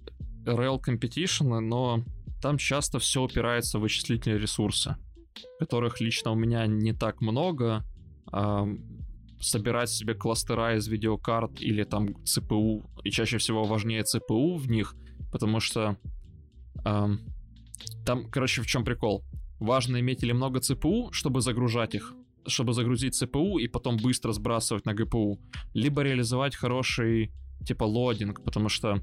[0.44, 2.02] RL Competition, но
[2.42, 4.96] там часто все упирается в вычислительные ресурсы,
[5.60, 7.84] которых лично у меня не так много.
[8.32, 8.66] А,
[9.40, 14.96] собирать себе кластера из видеокарт или там CPU, и чаще всего важнее CPU в них,
[15.30, 15.96] потому что
[16.84, 17.08] а,
[18.04, 19.22] там, короче, в чем прикол?
[19.60, 22.14] Важно иметь или много CPU, чтобы загружать их,
[22.46, 25.38] чтобы загрузить CPU и потом быстро сбрасывать на GPU,
[25.74, 27.32] либо реализовать хороший
[27.64, 29.02] типа лодинг, потому что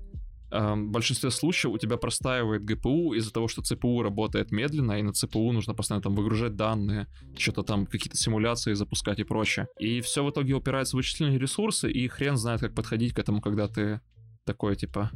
[0.51, 5.03] э, в большинстве случаев у тебя простаивает GPU из-за того, что CPU работает медленно, и
[5.03, 9.67] на CPU нужно постоянно там выгружать данные, что-то там, какие-то симуляции запускать и прочее.
[9.79, 13.41] И все в итоге упирается в вычислительные ресурсы, и хрен знает, как подходить к этому,
[13.41, 14.01] когда ты
[14.45, 15.11] такой, типа,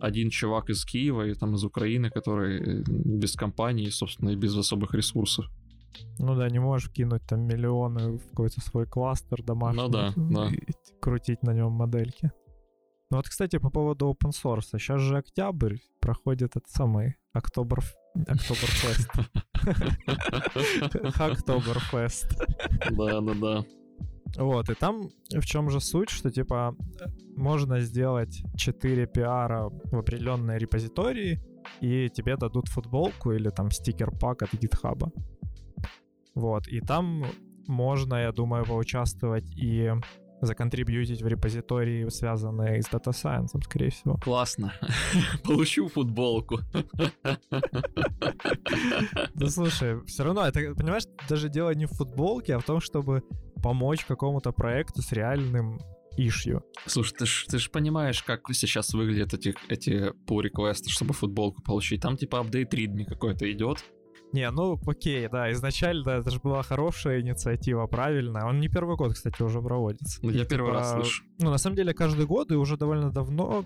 [0.00, 4.56] один чувак из Киева и там из Украины, который э, без компании, собственно, и без
[4.56, 5.46] особых ресурсов.
[6.18, 9.82] Ну да, не можешь кинуть там миллионы в какой-то свой кластер домашний.
[9.82, 10.48] Ну да, да.
[11.00, 12.32] Крутить на нем модельки.
[13.10, 14.78] Ну вот, кстати, по поводу open source.
[14.78, 17.80] Сейчас же октябрь, проходит этот самый Октобер...
[18.14, 19.10] Октоберфест.
[21.20, 22.38] Октоберфест.
[22.90, 23.64] Да, да, да.
[24.36, 26.76] Вот, и там в чем же суть, что типа
[27.36, 31.40] можно сделать 4 пиара в определенной репозитории,
[31.80, 35.12] и тебе дадут футболку или там стикер-пак от гитхаба.
[36.34, 37.24] Вот, и там
[37.66, 39.92] можно, я думаю, поучаствовать и
[40.40, 44.16] законтрибьютить в репозитории, связанные с Data Science, скорее всего.
[44.16, 44.72] Классно.
[45.44, 46.60] Получу футболку.
[49.34, 53.22] Да слушай, все равно, это, понимаешь, даже дело не в футболке, а в том, чтобы
[53.62, 55.78] помочь какому-то проекту с реальным
[56.16, 56.62] ишью.
[56.86, 61.62] Слушай, ты ж, ты ж понимаешь, как сейчас выглядят эти, эти pull реквесты чтобы футболку
[61.62, 62.00] получить.
[62.02, 63.84] Там типа апдейт ридми какой-то идет.
[64.32, 68.46] Не, ну окей, да, изначально это же была хорошая инициатива, правильно.
[68.46, 70.20] Он не первый год, кстати, уже проводится.
[70.22, 71.24] Ну, я первый типа, раз слышу.
[71.40, 73.64] Ну, на самом деле, каждый год и уже довольно давно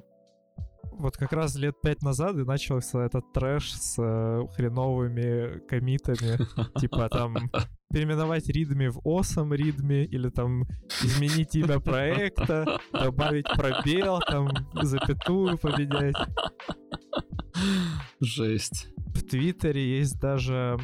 [0.98, 6.38] вот как раз лет пять назад и начался этот трэш с э, хреновыми комитами.
[6.80, 7.50] Типа там
[7.90, 10.64] переименовать ридми в awesome ридми или там
[11.02, 14.48] изменить имя проекта, добавить пробел, там
[14.82, 16.16] запятую поменять.
[18.20, 20.78] Жесть в Твиттере есть даже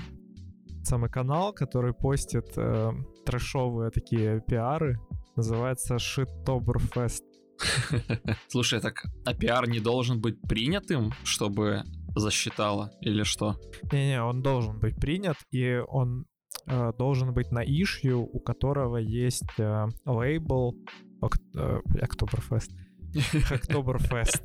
[0.82, 2.90] самый канал, который постит э,
[3.26, 4.98] трэшовые такие пиары.
[5.36, 7.22] Называется Shittoberfest.
[8.48, 11.82] Слушай, так а пиар не должен быть принятым, чтобы
[12.16, 13.56] засчитало или что?
[13.92, 16.26] Не-не, он должен быть принят, и он
[16.66, 20.76] э, должен быть на ишью, у которого есть э, лейбл
[21.22, 22.72] э, Октоберфест.
[23.50, 24.42] Октоберфест.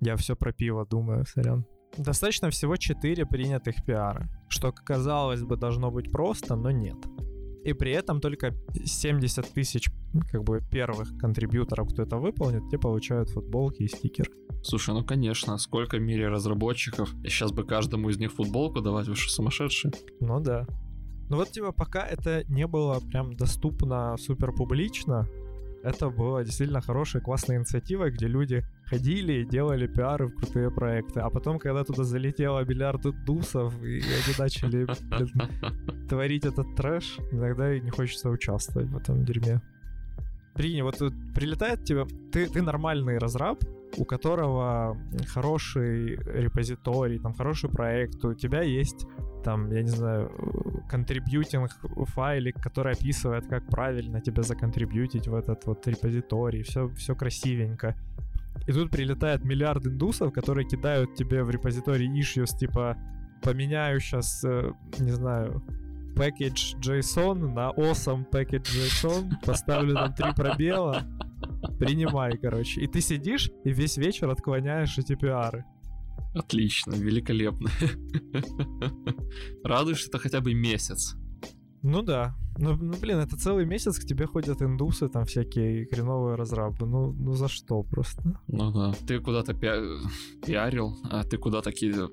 [0.00, 1.66] Я все про пиво думаю, сорян.
[1.96, 6.96] Достаточно всего 4 принятых пиара, что, казалось бы, должно быть просто, но нет.
[7.64, 9.90] И при этом только 70 тысяч
[10.30, 14.30] как бы первых контрибьюторов, кто это выполнит, те получают футболки и стикеры.
[14.62, 19.08] Слушай, ну конечно, сколько в мире разработчиков, и сейчас бы каждому из них футболку давать,
[19.08, 19.92] вы что, сумасшедшие?
[20.20, 20.66] Ну да.
[21.28, 25.28] Ну вот типа пока это не было прям доступно супер публично,
[25.82, 31.20] это была действительно хорошая, классная инициатива, где люди ходили и делали пиары в крутые проекты.
[31.20, 37.74] А потом, когда туда залетело миллиард дусов, и они начали блин, творить этот трэш, иногда
[37.74, 39.60] и не хочется участвовать в этом дерьме.
[40.54, 40.98] Прикинь, вот
[41.34, 42.04] прилетает тебе...
[42.32, 43.62] Ты, ты нормальный разраб,
[43.96, 44.96] у которого
[45.28, 49.06] хороший репозиторий, там хороший проект, у тебя есть
[49.44, 50.30] там, я не знаю,
[50.90, 51.70] контрибьютинг
[52.08, 57.96] файлик, который описывает, как правильно тебя законтрибьютить в этот вот репозиторий, все, все красивенько.
[58.66, 62.96] И тут прилетает миллиард индусов, которые кидают тебе в репозиторий issues, типа,
[63.42, 65.62] поменяю сейчас, э, не знаю,
[66.14, 71.04] package JSON на awesome package JSON, поставлю там три пробела,
[71.78, 72.80] принимай, короче.
[72.80, 75.64] И ты сидишь и весь вечер отклоняешь эти пиары.
[76.34, 77.70] Отлично, великолепно.
[79.64, 81.16] Радуешь, что это хотя бы месяц.
[81.82, 82.34] Ну да.
[82.58, 86.86] Ну, ну, блин, это целый месяц к тебе ходят индусы, там всякие хреновые разрабы.
[86.86, 88.40] Ну, ну за что просто?
[88.48, 88.92] Ну да.
[89.06, 92.08] Ты куда-то пи- пиарил, а ты куда такие...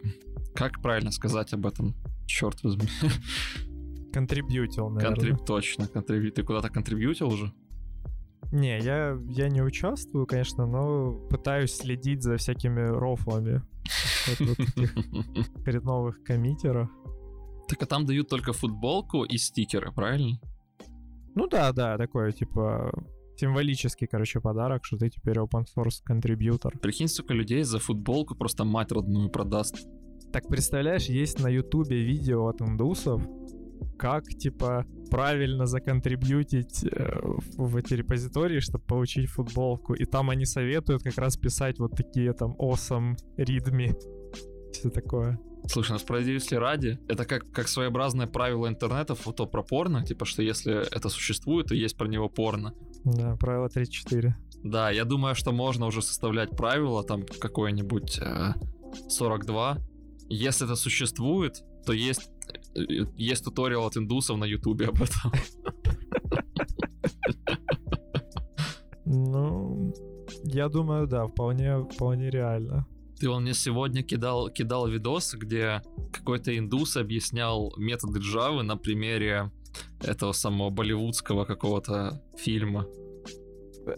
[0.54, 1.96] Как правильно сказать об этом?
[2.28, 2.88] Черт возьми.
[4.14, 5.16] Контрибьютил, наверное.
[5.16, 5.46] Контриб...
[5.46, 6.32] Точно, контрибью.
[6.32, 7.52] Ты куда-то контрибьютил уже?
[8.52, 13.62] Не, я, я не участвую, конечно, но пытаюсь следить за всякими рофлами
[14.28, 14.94] вот, вот этих
[15.64, 16.90] хреновых коммитеров.
[17.68, 20.40] Так а там дают только футболку и стикеры, правильно?
[21.36, 22.92] Ну да, да, такое, типа,
[23.38, 26.78] символический, короче, подарок, что ты теперь open source контрибьютор.
[26.80, 29.88] Прикинь, сколько людей за футболку просто мать родную продаст.
[30.32, 33.22] Так представляешь, есть на ютубе видео от индусов,
[33.98, 37.22] как, типа, правильно законтрибьютить э,
[37.58, 39.94] в эти репозитории, чтобы получить футболку.
[39.94, 43.96] И там они советуют как раз писать вот такие там awesome readme.
[44.80, 45.40] Все такое.
[45.68, 50.44] Слушай, ну справедливости ради, это как, как своеобразное правило интернета фото про порно, типа, что
[50.44, 52.74] если это существует, то есть про него порно.
[53.04, 54.36] Да, правило 34.
[54.64, 58.54] Да, я думаю, что можно уже составлять правило, там, какое-нибудь э,
[59.10, 59.78] 42.
[60.30, 62.30] Если это существует, то есть,
[62.76, 65.32] э, есть туториал от индусов на ютубе об этом.
[69.06, 69.94] Ну,
[70.44, 72.86] я думаю, да, вполне, вполне реально.
[73.20, 79.52] Ты он мне сегодня кидал, кидал видос, где какой-то индус объяснял методы Java на примере
[80.02, 82.88] этого самого болливудского какого-то фильма.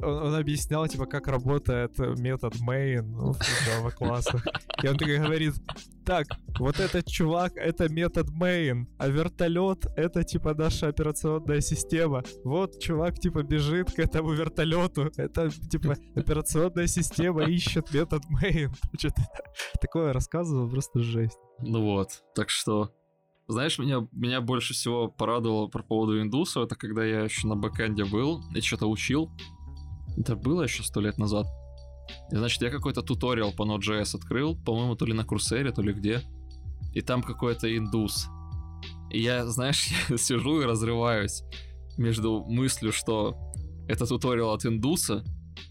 [0.01, 4.45] Он, он объяснял, типа, как работает метод main ну, в Java классах.
[4.83, 5.53] И он такой говорит,
[6.05, 6.27] так,
[6.59, 12.23] вот этот чувак— это метод main, а вертолет— это, типа, наша операционная система.
[12.43, 15.11] Вот чувак, типа, бежит к этому вертолету.
[15.17, 18.69] Это, типа, операционная система ищет метод main.
[18.97, 19.21] Что-то
[19.81, 21.39] такое рассказывал, просто жесть.
[21.59, 22.91] Ну вот, так что
[23.47, 28.03] знаешь, меня, меня больше всего порадовало по поводу индусов, это когда я еще на бэкэнде
[28.03, 29.31] был и что-то учил.
[30.17, 31.47] Это было еще сто лет назад.
[32.31, 36.21] Значит, я какой-то туториал по Node.js открыл, по-моему, то ли на Курсере, то ли где.
[36.93, 38.27] И там какой-то индус.
[39.11, 41.43] И я, знаешь, я сижу и разрываюсь
[41.97, 43.35] между мыслью, что
[43.87, 45.23] это туториал от индуса,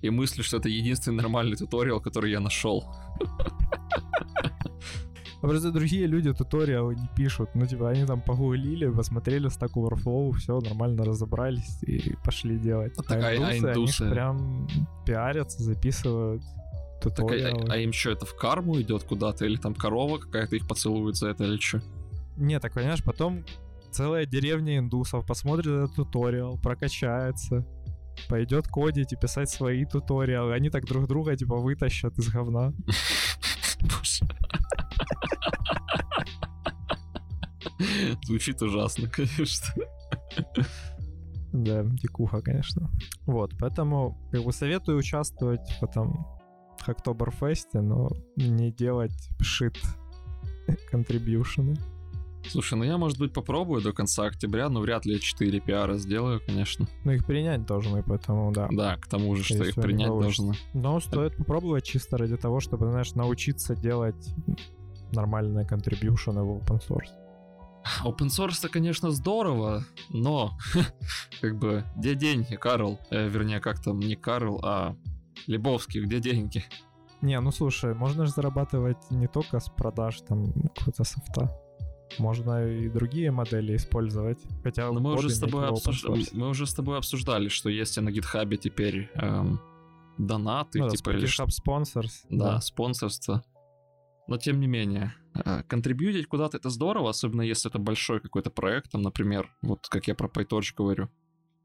[0.02, 2.84] и мыслью, что это единственный нормальный туториал, который я нашел.
[5.46, 7.50] А просто другие люди туториалы не пишут.
[7.54, 12.94] Ну, типа, они там погуглили, посмотрели Stack Overflow, все, нормально разобрались и пошли делать.
[12.98, 14.02] А, так, а, а индусы, индусы?
[14.02, 14.68] Они прям
[15.06, 16.42] пиарятся, записывают
[17.00, 17.64] Так, а, туториалы.
[17.68, 19.44] а- а им что, это в карму идет куда-то?
[19.46, 21.80] Или там корова какая-то их поцелует за это, или что?
[22.36, 23.44] Не, так понимаешь, потом
[23.92, 27.64] целая деревня индусов посмотрит этот туториал, прокачается,
[28.28, 30.54] пойдет кодить и писать свои туториалы.
[30.54, 32.72] Они так друг друга, типа, вытащат из говна.
[38.24, 39.74] Звучит ужасно, конечно.
[41.52, 42.90] Да, дикуха, конечно.
[43.24, 46.26] Вот, поэтому как бы советую участвовать в этом
[46.80, 49.76] Хактоберфесте, но не делать шит
[50.90, 51.76] контрибьюшены.
[52.48, 55.96] Слушай, ну я, может быть, попробую до конца октября, но вряд ли я 4 пиара
[55.96, 56.86] сделаю, конечно.
[57.04, 58.68] Ну, их принять должны, поэтому да.
[58.70, 60.54] Да, к тому же, что их принять должны.
[60.74, 64.34] Но стоит попробовать чисто ради того, чтобы, знаешь, научиться делать
[65.12, 67.25] нормальные контрибьюшены в open source.
[68.04, 70.52] Open source это, конечно, здорово, но
[71.40, 72.98] как бы где деньги, Карл?
[73.10, 74.96] Э, вернее, как там не Карл, а
[75.46, 76.64] Лебовский, где деньги?
[77.22, 81.50] Не, ну слушай, можно же зарабатывать не только с продаж там какого-то софта.
[82.18, 84.38] Можно и другие модели использовать.
[84.62, 86.28] Хотя Но мы уже, с тобой в open обсуж- source.
[86.32, 89.60] мы уже с тобой обсуждали, что есть и на гитхабе теперь эм,
[90.18, 92.12] донаты, Ну да, типа, или ш- GitHub Sponsors.
[92.30, 93.42] да, спонсорство.
[94.28, 98.90] Но тем не менее, э, контрибьютить куда-то это здорово, особенно если это большой какой-то проект,
[98.90, 101.08] там, например, вот как я про PyTorch говорю.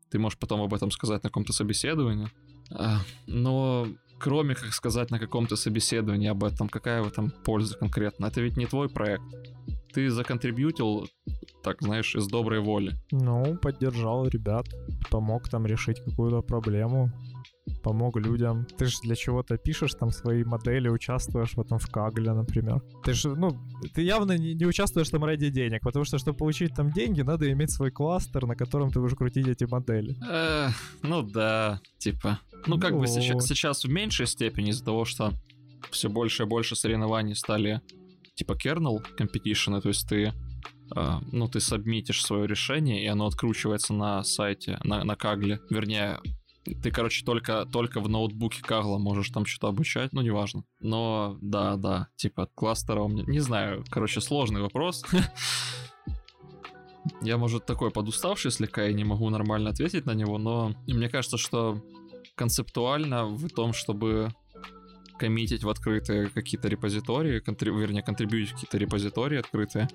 [0.09, 2.29] Ты можешь потом об этом сказать на каком-то собеседовании.
[2.69, 3.87] А, Но
[4.19, 8.27] кроме как сказать на каком-то собеседовании об этом, какая в этом польза конкретно?
[8.27, 9.23] Это ведь не твой проект.
[9.93, 11.07] Ты законтрибьютил,
[11.63, 12.93] так, знаешь, из доброй воли.
[13.11, 14.65] Ну, поддержал ребят,
[15.09, 17.11] помог там решить какую-то проблему,
[17.81, 18.65] помог людям.
[18.77, 22.81] Ты же для чего-то пишешь там свои модели, участвуешь в этом в Кагле, например.
[23.03, 23.57] Ты же, ну,
[23.93, 27.51] ты явно не, не участвуешь там ради денег, потому что, чтобы получить там деньги, надо
[27.51, 30.15] иметь свой кластер, на котором ты будешь крутить эти модели.
[30.29, 30.69] Э,
[31.01, 32.39] ну да, типа.
[32.67, 35.33] Ну как бы сейчас, сейчас в меньшей степени из-за того, что
[35.91, 37.81] все больше и больше соревнований стали
[38.35, 40.33] типа kernel competition, то есть ты
[40.95, 45.59] э, ну, ты сабмитишь свое решение, и оно откручивается на сайте, на, на Кагле.
[45.69, 46.19] Вернее,
[46.63, 50.63] ты, короче, только, только в ноутбуке Кагла можешь там что-то обучать, ну, неважно.
[50.79, 53.23] Но, да, да, типа, кластера у меня...
[53.27, 55.03] Не знаю, короче, сложный вопрос.
[57.21, 61.37] я, может, такой подуставший слегка и не могу нормально ответить на него, но мне кажется,
[61.37, 61.81] что
[62.35, 64.29] концептуально в том, чтобы
[65.17, 67.71] коммитить в открытые какие-то репозитории, контри...
[67.71, 69.87] вернее, контрибьютить какие-то репозитории открытые,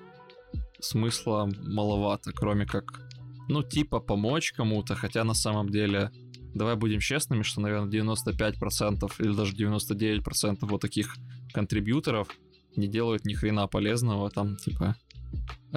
[0.78, 3.00] смысла маловато, кроме как,
[3.48, 6.10] ну, типа помочь кому-то, хотя на самом деле,
[6.56, 11.14] давай будем честными, что, наверное, 95% или даже 99% вот таких
[11.52, 12.28] контрибьюторов
[12.76, 14.96] не делают ни хрена полезного, там, типа,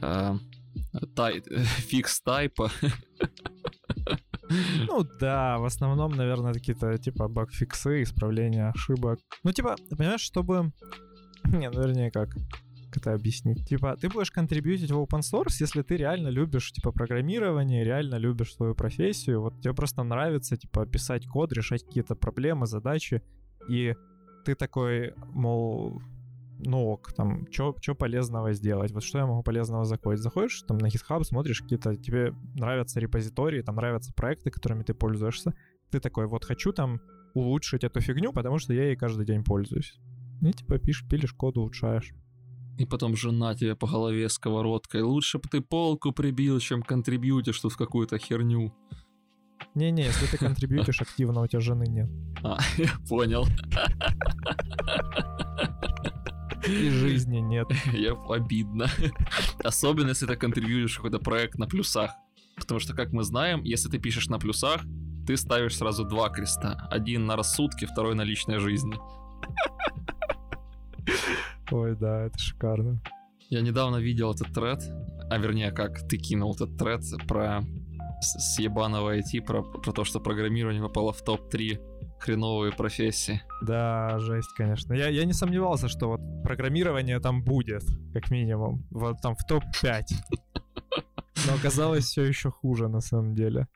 [0.01, 0.35] э,
[1.15, 1.41] тай,
[1.89, 2.71] фикс тайпа.
[4.87, 9.19] Ну да, в основном, наверное, какие-то типа баг-фиксы, исправления ошибок.
[9.43, 10.71] Ну типа, понимаешь, чтобы...
[11.43, 12.35] Не, ну вернее как,
[12.89, 13.67] как это объяснить?
[13.67, 18.53] Типа, ты будешь контрибьютить в open source, если ты реально любишь, типа, программирование, реально любишь
[18.53, 23.21] свою профессию, вот тебе просто нравится, типа, писать код, решать какие-то проблемы, задачи,
[23.69, 23.95] и
[24.45, 26.01] ты такой, мол,
[26.59, 30.21] ну ок, там, что полезного сделать, вот что я могу полезного закодить.
[30.21, 35.53] Заходишь там на GitHub, смотришь какие-то, тебе нравятся репозитории, там нравятся проекты, которыми ты пользуешься,
[35.89, 37.01] ты такой, вот хочу там
[37.33, 39.97] улучшить эту фигню, потому что я ей каждый день пользуюсь.
[40.41, 42.13] И типа пишешь, пилишь код, улучшаешь.
[42.79, 45.01] И потом жена тебе по голове сковородкой.
[45.01, 48.73] Лучше бы ты полку прибил, чем контрибьютишь тут в какую-то херню.
[49.75, 52.09] Не-не, если ты контрибьютишь активно, у тебя жены нет.
[52.41, 53.45] А, я понял.
[56.65, 57.67] И жизни нет.
[57.93, 58.87] Я обидно.
[59.63, 62.11] Особенно, если ты контрибьютишь какой-то проект на плюсах.
[62.55, 64.81] Потому что, как мы знаем, если ты пишешь на плюсах,
[65.25, 66.87] ты ставишь сразу два креста.
[66.91, 68.95] Один на рассудке, второй на личной жизни.
[71.71, 73.01] Ой, да, это шикарно.
[73.49, 74.83] Я недавно видел этот тред,
[75.29, 77.63] а вернее, как ты кинул этот тред про
[78.21, 81.79] с ебаного IT, про, про то, что программирование попало в топ-3
[82.19, 83.41] хреновые профессии.
[83.61, 84.93] Да, жесть, конечно.
[84.93, 88.85] Я, я не сомневался, что вот программирование там будет, как минимум.
[88.91, 90.03] Вот там в топ-5.
[91.47, 93.67] Но оказалось все еще хуже на самом деле.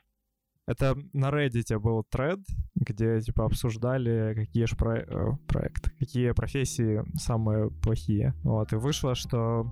[0.65, 2.39] Это на Reddit был тред,
[2.76, 4.99] где типа обсуждали, какие же про...
[4.99, 8.34] Э, проекты, какие профессии самые плохие.
[8.43, 9.65] Вот, и вышло, что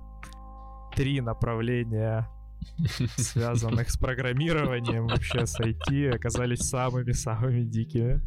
[0.94, 2.28] три направления
[3.16, 8.20] связанных с программированием, вообще с IT, оказались самыми-самыми дикими.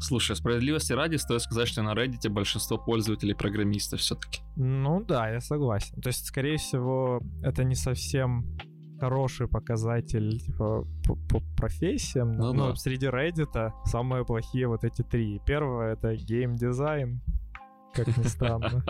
[0.00, 4.40] Слушай, справедливости ради стоит сказать, что на Reddit большинство пользователей программистов все-таки.
[4.56, 6.00] Ну да, я согласен.
[6.00, 8.44] То есть, скорее всего, это не совсем
[9.02, 12.36] хороший показатель типа по, по профессиям.
[12.36, 12.76] Ну, но да.
[12.76, 15.40] среди Reddit самые плохие вот эти три.
[15.44, 17.20] Первое это геймдизайн,
[17.94, 18.84] как ни странно.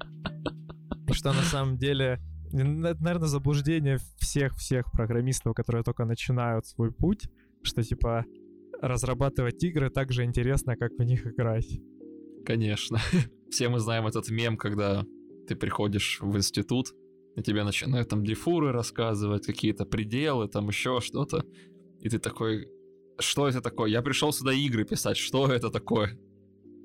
[1.12, 2.18] Что на самом деле
[2.52, 2.64] это,
[3.02, 7.28] наверное, заблуждение всех-всех программистов, которые только начинают свой путь,
[7.62, 8.24] что типа
[8.80, 11.80] разрабатывать игры так же интересно, как в них играть.
[12.46, 12.98] Конечно.
[13.50, 15.04] Все мы знаем этот мем, когда
[15.46, 16.94] ты приходишь в институт,
[17.38, 21.44] и тебе начинают там дефуры рассказывать, какие-то пределы, там еще что-то.
[22.00, 22.68] И ты такой,
[23.20, 23.90] что это такое?
[23.90, 26.18] Я пришел сюда игры писать, что это такое?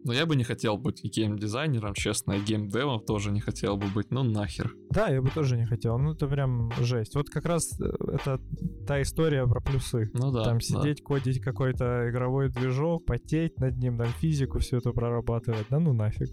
[0.05, 4.11] Но я бы не хотел быть гейм-дизайнером, честно, и гейм-девом тоже не хотел бы быть,
[4.11, 4.75] ну нахер.
[4.91, 7.15] Да, я бы тоже не хотел, ну это прям жесть.
[7.15, 8.39] Вот как раз э, это
[8.85, 10.11] та история про плюсы.
[10.13, 10.43] Ну да.
[10.43, 11.03] Там сидеть, да.
[11.03, 16.29] кодить какой-то игровой движок, потеть над ним, там физику все это прорабатывать, да ну нафиг.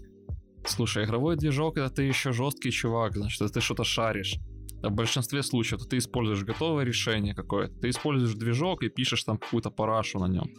[0.65, 4.37] Слушай, игровой движок это ты еще жесткий чувак, значит, ты что-то шаришь.
[4.83, 9.37] А в большинстве случаев ты используешь готовое решение какое-то, ты используешь движок и пишешь там
[9.37, 10.49] какую-то парашу на нем.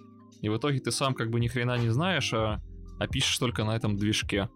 [0.41, 2.61] И в итоге ты сам как бы ни хрена не знаешь, а
[3.03, 4.49] а пишешь только на этом движке.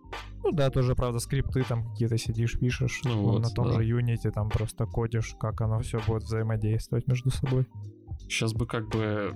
[0.44, 3.00] Ну да, тоже, правда, скрипты там какие-то сидишь, пишешь.
[3.04, 3.72] Ну, вот, на том да.
[3.72, 7.66] же Unity там просто кодишь, как оно все будет взаимодействовать между собой.
[8.28, 9.32] Сейчас бы как бы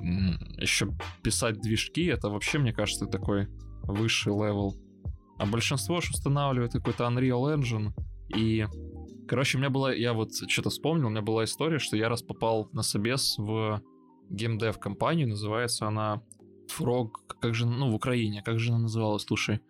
[0.58, 0.90] еще
[1.22, 3.48] писать движки, это вообще, мне кажется, такой
[3.82, 4.76] высший level.
[5.40, 7.92] А большинство же устанавливает какой-то Unreal Engine.
[8.36, 8.66] И,
[9.26, 12.22] короче, у меня была, я вот что-то вспомнил, у меня была история, что я раз
[12.22, 13.82] попал на собес в
[14.28, 16.22] gamedev компанию, называется она
[16.78, 19.60] Frog, как же, ну, в Украине, как же она называлась, слушай.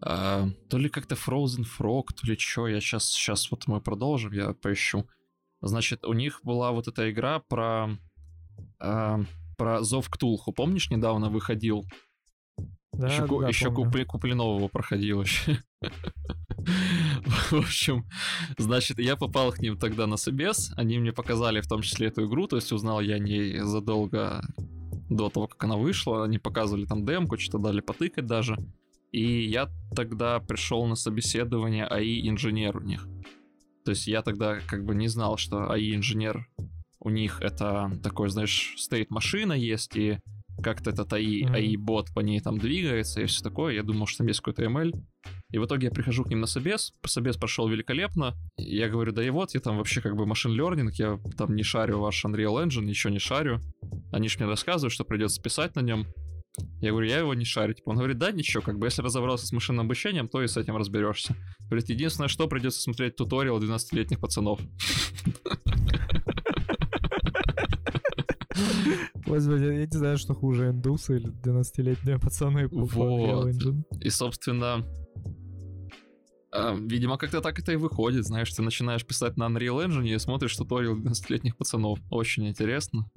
[0.00, 4.32] А, то ли как-то Frozen Frog, то ли что, я сейчас, сейчас вот мы продолжим,
[4.32, 5.06] я поищу.
[5.60, 7.98] Значит, у них была вот эта игра про,
[8.80, 9.20] а,
[9.58, 11.84] про Зов Ктулху, помнишь, недавно выходил?
[12.92, 15.58] Да, еще да, еще купли, Куплинового проходил еще.
[17.50, 18.06] В общем,
[18.58, 22.26] значит, я попал к ним тогда на собес, они мне показали в том числе эту
[22.26, 24.42] игру, то есть узнал я не задолго
[25.08, 26.24] до того, как она вышла.
[26.24, 28.56] Они показывали там демку, что-то дали потыкать даже.
[29.10, 33.06] И я тогда пришел на собеседование АИ-инженер у них.
[33.84, 36.48] То есть я тогда как бы не знал, что АИ-инженер
[36.98, 40.18] у них это такой, знаешь, стоит машина есть, и
[40.62, 41.54] как-то этот АИ, mm-hmm.
[41.54, 43.74] АИ-бот по ней там двигается и все такое.
[43.74, 44.92] Я думал, что там есть какой-то ML.
[45.50, 48.34] И в итоге я прихожу к ним на собес, собес прошел великолепно.
[48.56, 51.62] Я говорю, да и вот, я там вообще как бы машин learning, я там не
[51.62, 53.60] шарю ваш Unreal Engine, ничего не шарю.
[54.12, 56.06] Они же мне рассказывают, что придется писать на нем.
[56.80, 57.74] Я говорю, я его не шарю.
[57.74, 60.56] Типа, он говорит, да, ничего, как бы если разобрался с машинным обучением, то и с
[60.56, 61.36] этим разберешься.
[61.66, 64.60] Говорит, единственное, что придется смотреть туториал 12-летних пацанов.
[69.34, 73.54] Господи, я не знаю, что хуже, индусы или 12-летние пацаны по вот.
[74.00, 74.84] И, собственно,
[76.54, 80.18] э, видимо, как-то так это и выходит, знаешь, ты начинаешь писать на Unreal Engine и
[80.18, 81.98] смотришь туториал 12-летних пацанов.
[82.10, 83.10] Очень интересно.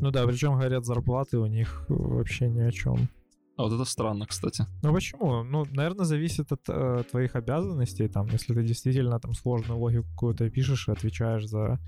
[0.00, 3.08] Ну да, причем говорят, зарплаты у них вообще ни о чем.
[3.56, 4.64] А вот это странно, кстати.
[4.82, 5.44] Ну почему?
[5.44, 8.08] Ну, наверное, зависит от э, твоих обязанностей.
[8.08, 11.78] Там, если ты действительно там сложную логику какую-то пишешь и отвечаешь за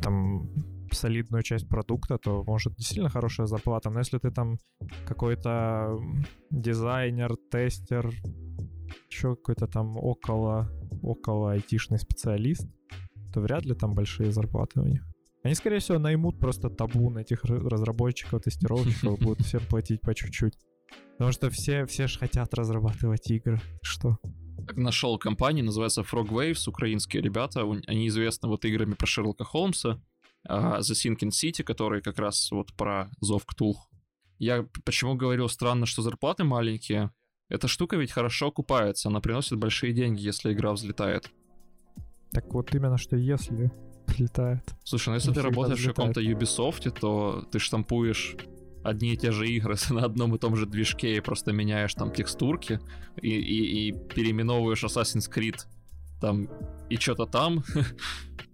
[0.00, 0.48] там
[0.94, 3.90] солидную часть продукта, то может действительно хорошая зарплата.
[3.90, 4.58] Но если ты там
[5.06, 5.98] какой-то
[6.50, 8.12] дизайнер, тестер,
[9.10, 10.70] еще какой-то там около,
[11.02, 12.66] около айтишный специалист,
[13.32, 15.04] то вряд ли там большие зарплаты у них.
[15.42, 20.54] Они, скорее всего, наймут просто табун этих разработчиков, тестировщиков, будут всем платить по чуть-чуть.
[21.12, 23.60] Потому что все, все же хотят разрабатывать игры.
[23.82, 24.18] Что?
[24.74, 27.62] Нашел компанию, называется Frog Waves, украинские ребята.
[27.86, 30.00] Они известны вот играми про Шерлока Холмса,
[30.48, 33.88] The Sinking City, который как раз вот про Зов Ктулх.
[34.38, 37.10] Я почему говорил странно, что зарплаты маленькие?
[37.48, 41.30] Эта штука ведь хорошо окупается, она приносит большие деньги, если игра взлетает.
[42.30, 43.72] Так вот именно, что если
[44.06, 44.62] взлетает.
[44.84, 45.96] Слушай, ну если ты работаешь взлетает.
[45.96, 48.36] в каком-то Ubisoft, то ты штампуешь
[48.84, 52.12] одни и те же игры на одном и том же движке и просто меняешь там
[52.12, 52.80] текстурки
[53.20, 55.56] и, и, и переименовываешь Assassin's Creed
[56.20, 56.48] там
[56.90, 57.64] и что-то там,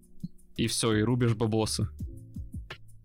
[0.57, 1.89] и все, и рубишь бабосы.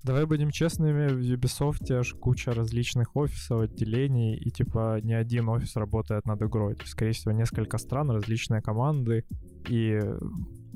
[0.03, 5.75] Давай будем честными, в Ubisoft аж куча различных офисов, отделений, и типа не один офис
[5.75, 6.75] работает над игрой.
[6.75, 9.25] То есть, скорее всего, несколько стран, различные команды,
[9.67, 9.99] и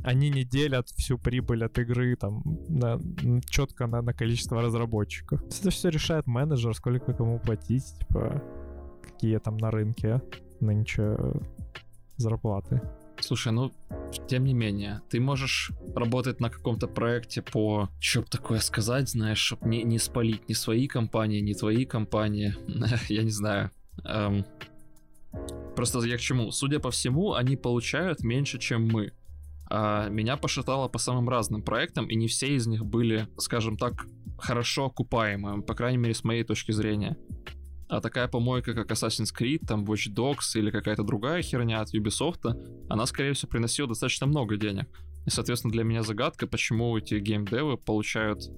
[0.03, 2.99] они не делят всю прибыль от игры там на,
[3.45, 5.41] четко на, на количество разработчиков.
[5.41, 8.43] Это все решает менеджер, сколько кому платить, типа
[9.01, 10.21] какие там на рынке
[10.59, 11.17] нынче
[12.17, 12.81] зарплаты.
[13.19, 13.71] Слушай, ну,
[14.27, 19.39] тем не менее, ты можешь работать на каком-то проекте по, что бы такое сказать, знаешь,
[19.39, 22.55] чтобы не, не спалить ни свои компании, ни твои компании,
[23.09, 23.71] я не знаю.
[24.03, 24.45] Эм,
[25.75, 26.51] просто я к чему?
[26.51, 29.13] Судя по всему, они получают меньше, чем мы
[29.75, 34.05] а, меня пошатало по самым разным проектам, и не все из них были, скажем так,
[34.37, 37.17] хорошо окупаемы, по крайней мере, с моей точки зрения.
[37.87, 42.55] А такая помойка, как Assassin's Creed, там Watch Dogs или какая-то другая херня от Ubisoft,
[42.89, 44.87] она, скорее всего, приносила достаточно много денег.
[45.25, 48.49] И, соответственно, для меня загадка, почему эти геймдевы получают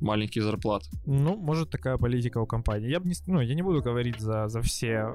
[0.00, 0.88] маленькие зарплаты.
[1.06, 2.90] Ну, может, такая политика у компании.
[2.90, 5.14] Я бы не, ну, я не буду говорить за, за все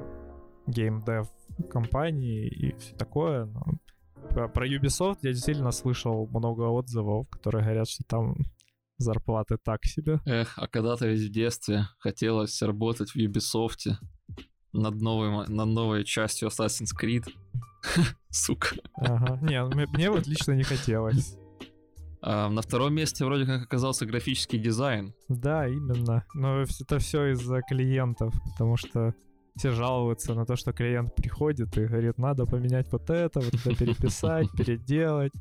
[0.67, 1.27] геймдев
[1.69, 8.03] компании и все такое, но про Ubisoft я действительно слышал много отзывов, которые говорят, что
[8.05, 8.35] там
[9.03, 10.19] зарплаты так себе.
[10.25, 13.97] Эх, а когда-то ведь в детстве хотелось работать в Ubisoft
[14.73, 17.27] над, новой, над новой частью Assassin's Creed.
[18.29, 18.75] Сука.
[18.95, 19.39] Ага.
[19.41, 21.37] Не, ну, мне вот лично не хотелось.
[22.21, 25.13] А, на втором месте вроде как оказался графический дизайн.
[25.27, 26.25] Да, именно.
[26.33, 29.13] Но это все из-за клиентов, потому что
[29.55, 33.75] все жалуются на то, что клиент приходит и говорит, надо поменять вот это, вот это
[33.75, 35.33] переписать, переделать.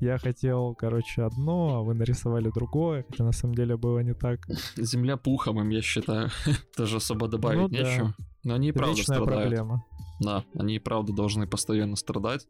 [0.00, 4.40] Я хотел, короче, одно, а вы нарисовали другое, хотя на самом деле было не так.
[4.76, 6.30] Земля пухом им, я считаю.
[6.76, 8.14] Даже особо добавить ну, нечего.
[8.18, 8.24] Да.
[8.44, 9.42] Но они и правда Вечная страдают.
[9.42, 9.84] проблема.
[10.20, 12.46] Да, они и правда должны постоянно страдать.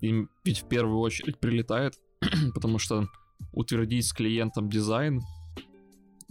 [0.00, 1.94] Им ведь в первую очередь прилетает,
[2.54, 3.08] потому что
[3.52, 5.22] утвердить с клиентом дизайн,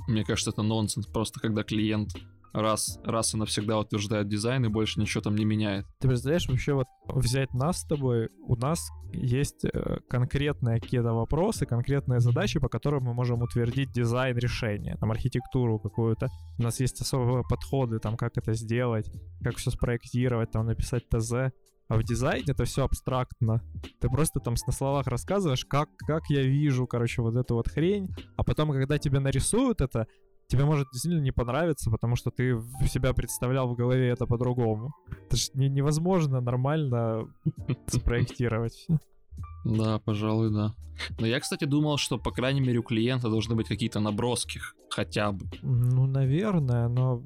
[0.07, 1.05] мне кажется, это нонсенс.
[1.05, 2.11] Просто когда клиент
[2.53, 5.85] раз, раз и навсегда утверждает дизайн и больше ничего там не меняет.
[5.99, 11.65] Ты представляешь, вообще вот взять нас с тобой, у нас есть э, конкретные какие-то вопросы,
[11.65, 16.29] конкретные задачи, по которым мы можем утвердить дизайн решения, там архитектуру какую-то.
[16.59, 19.11] У нас есть особые подходы, там как это сделать,
[19.43, 21.51] как все спроектировать, там написать ТЗ.
[21.89, 23.61] А в дизайне это все абстрактно.
[23.99, 28.09] Ты просто там на словах рассказываешь, как, как я вижу, короче, вот эту вот хрень.
[28.37, 30.07] А потом, когда тебе нарисуют это,
[30.47, 34.93] тебе может действительно не понравиться, потому что ты себя представлял в голове это по-другому.
[35.27, 37.27] Это же не, невозможно нормально
[37.87, 38.87] спроектировать.
[39.65, 40.75] Да, пожалуй, да.
[41.19, 45.31] Но я, кстати, думал, что, по крайней мере, у клиента должны быть какие-то наброски хотя
[45.31, 45.45] бы.
[45.61, 47.23] Ну, наверное, но...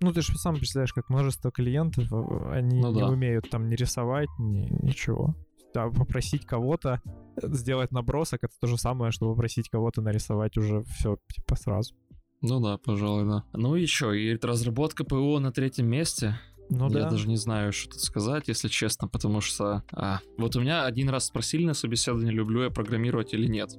[0.00, 3.08] Ну, ты же сам представляешь, как множество клиентов, э, они ну, не да.
[3.08, 5.34] умеют там не рисовать, ни, ничего.
[5.72, 7.00] Да, попросить кого-то
[7.42, 11.94] сделать набросок, это то же самое, что попросить кого-то нарисовать уже все, типа, сразу.
[12.42, 13.44] Ну да, пожалуй, да.
[13.52, 16.38] Ну еще, и разработка ПО на третьем месте.
[16.68, 17.10] Ну Я да.
[17.10, 19.84] даже не знаю, что тут сказать, если честно, потому что...
[19.92, 23.70] а, вот у меня один раз спросили на собеседовании, люблю я программировать или нет.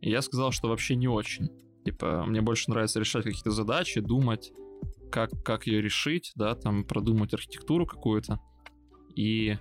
[0.00, 1.48] И я сказал, что вообще не очень.
[1.84, 4.52] Типа, мне больше нравится решать какие-то задачи, думать,
[5.10, 8.40] как, как ее решить, да, там, продумать архитектуру какую-то.
[9.14, 9.56] И,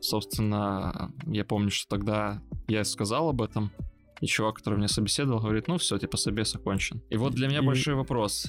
[0.00, 3.72] собственно, я помню, что тогда я сказал об этом,
[4.20, 7.02] и чувак, который меня собеседовал, говорит, ну все, типа, собес окончен.
[7.10, 8.46] И вот для меня И- большой вопрос.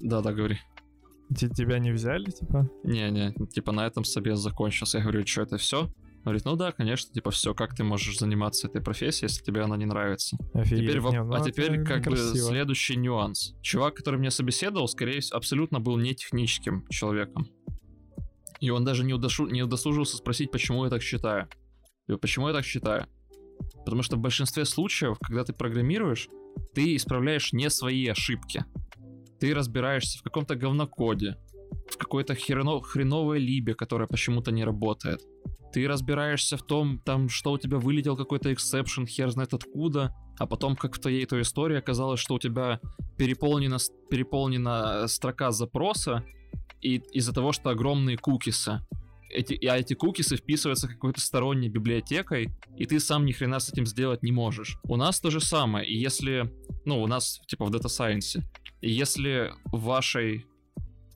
[0.00, 0.58] Да-да, говори.
[1.36, 2.70] Те- Тебя не взяли, типа?
[2.84, 4.98] Не-не, типа на этом собес закончился.
[4.98, 5.90] Я говорю, что это все?
[6.22, 9.76] Говорит, ну да, конечно, типа все, как ты можешь заниматься этой профессией, если тебе она
[9.76, 10.36] не нравится.
[10.54, 10.80] Офигеть.
[10.88, 13.54] Теперь, Не, ну а теперь как бы следующий нюанс.
[13.62, 17.48] Чувак, который меня собеседовал, скорее всего, абсолютно был не техническим человеком.
[18.60, 21.48] И он даже не, удошу- не удосужился спросить, почему я так считаю.
[22.08, 23.06] И почему я так считаю?
[23.84, 26.28] Потому что в большинстве случаев, когда ты программируешь,
[26.74, 28.64] ты исправляешь не свои ошибки.
[29.38, 31.36] Ты разбираешься в каком-то говнокоде,
[31.90, 35.20] в какой-то хрено- хреновой либе, которая почему-то не работает.
[35.72, 40.46] Ты разбираешься в том, там, что у тебя вылетел какой-то эксепшн, хер знает откуда, а
[40.46, 42.80] потом, как в твоей той истории, оказалось, что у тебя
[43.18, 43.76] переполнена,
[44.10, 46.24] переполнена строка запроса,
[46.80, 48.80] и из-за того, что огромные кукисы.
[49.36, 53.84] Эти, а эти кукисы вписываются какой-то сторонней библиотекой, и ты сам ни хрена с этим
[53.84, 54.78] сделать не можешь.
[54.84, 56.50] У нас то же самое, и если,
[56.86, 58.42] ну, у нас, типа, в Data Science,
[58.80, 60.46] и если в вашей,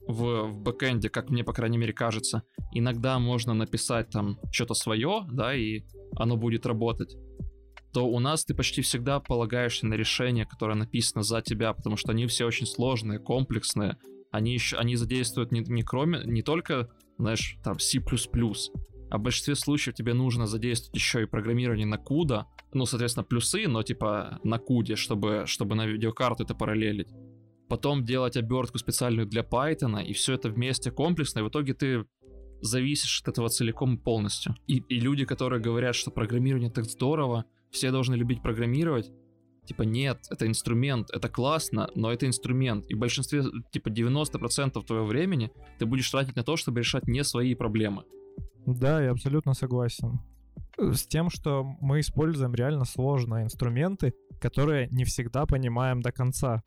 [0.07, 5.25] в, в бэкэнде, как мне, по крайней мере, кажется, иногда можно написать там что-то свое,
[5.31, 5.81] да, и
[6.15, 7.17] оно будет работать,
[7.91, 12.11] то у нас ты почти всегда полагаешься на решение, которое написано за тебя, потому что
[12.11, 13.97] они все очень сложные, комплексные.
[14.31, 16.89] Они еще, они задействуют не, не кроме, не только,
[17.21, 17.99] знаешь, там C++,
[19.09, 23.67] а в большинстве случаев тебе нужно задействовать еще и программирование на CUDA, ну, соответственно, плюсы,
[23.67, 27.09] но типа на CUDA, чтобы, чтобы на видеокарту это параллелить.
[27.67, 32.05] Потом делать обертку специальную для Python, и все это вместе комплексно, и в итоге ты
[32.61, 34.55] зависишь от этого целиком и полностью.
[34.67, 39.11] И, и люди, которые говорят, что программирование так здорово, все должны любить программировать,
[39.65, 42.85] типа нет, это инструмент, это классно, но это инструмент.
[42.89, 47.23] И в большинстве, типа 90% твоего времени ты будешь тратить на то, чтобы решать не
[47.23, 48.03] свои проблемы.
[48.65, 50.19] Да, я абсолютно согласен.
[50.77, 56.63] С тем, что мы используем реально сложные инструменты, которые не всегда понимаем до конца.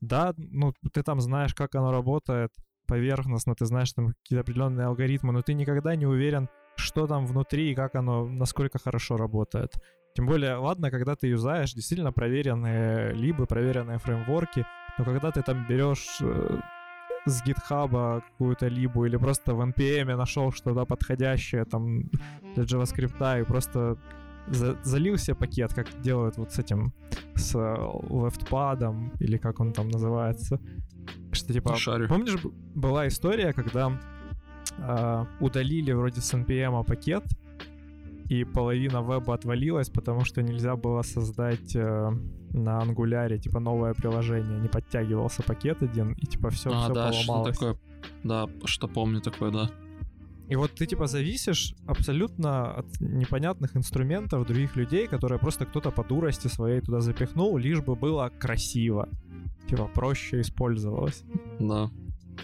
[0.00, 2.50] Да, ну ты там знаешь, как оно работает
[2.86, 7.72] поверхностно, ты знаешь там какие-то определенные алгоритмы, но ты никогда не уверен, что там внутри
[7.72, 9.72] и как оно, насколько хорошо работает.
[10.14, 14.66] Тем более, ладно, когда ты юзаешь действительно проверенные либо проверенные фреймворки,
[14.98, 16.58] но когда ты там берешь э,
[17.24, 22.10] с гитхаба какую-то либу или просто в NPM нашел что-то подходящее там
[22.54, 23.96] для JavaScript и просто
[24.48, 26.92] за- залил себе пакет, как делают вот с этим,
[27.34, 27.76] с э,
[28.10, 30.60] лефтпадом или как он там называется.
[31.32, 32.08] Что типа, Шарю.
[32.08, 32.36] помнишь,
[32.74, 33.98] была история, когда
[34.78, 37.24] а, удалили вроде с NPM пакет,
[38.32, 42.10] и половина веба отвалилась, потому что нельзя было создать э,
[42.52, 47.12] на ангуляре типа новое приложение, не подтягивался пакет один, и типа все, а, все да,
[47.12, 47.58] что поломалось.
[47.58, 47.76] такое.
[48.24, 49.70] Да, что помню такое, да.
[50.48, 56.02] И вот ты типа зависишь абсолютно от непонятных инструментов других людей, которые просто кто-то по
[56.02, 59.10] дурости своей туда запихнул, лишь бы было красиво.
[59.68, 61.22] Типа проще использовалось.
[61.60, 61.90] Да.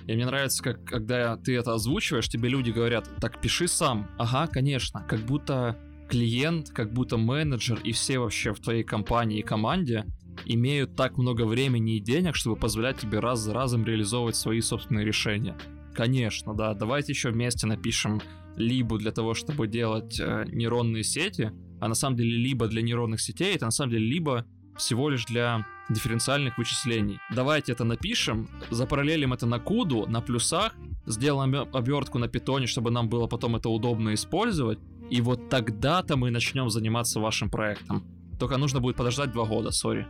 [0.07, 4.09] И мне нравится, как когда ты это озвучиваешь, тебе люди говорят, так пиши сам.
[4.19, 5.05] Ага, конечно.
[5.09, 5.77] Как будто
[6.09, 10.07] клиент, как будто менеджер и все вообще в твоей компании и команде
[10.47, 15.05] имеют так много времени и денег, чтобы позволять тебе раз за разом реализовывать свои собственные
[15.05, 15.57] решения.
[15.95, 16.75] Конечно, да.
[16.75, 18.21] Давайте еще вместе напишем
[18.57, 23.21] либо для того, чтобы делать э, нейронные сети, а на самом деле либо для нейронных
[23.21, 24.47] сетей, это на самом деле либо
[24.79, 27.19] всего лишь для дифференциальных вычислений.
[27.35, 30.75] Давайте это напишем, запараллелим это на куду, на плюсах,
[31.07, 34.79] сделаем обе- обертку на питоне, чтобы нам было потом это удобно использовать,
[35.11, 38.05] и вот тогда-то мы начнем заниматься вашим проектом.
[38.39, 40.07] Только нужно будет подождать два года, сори.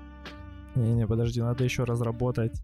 [0.74, 2.60] Не-не, подожди, надо еще разработать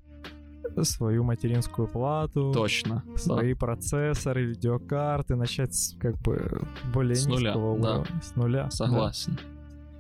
[0.83, 3.05] свою материнскую плату, Точно.
[3.07, 3.17] да.
[3.17, 7.95] свои процессоры, видеокарты, начать с как бы более С нуля, низкого да.
[7.99, 8.71] уровня, с нуля.
[8.71, 9.35] Согласен.
[9.37, 9.54] Да.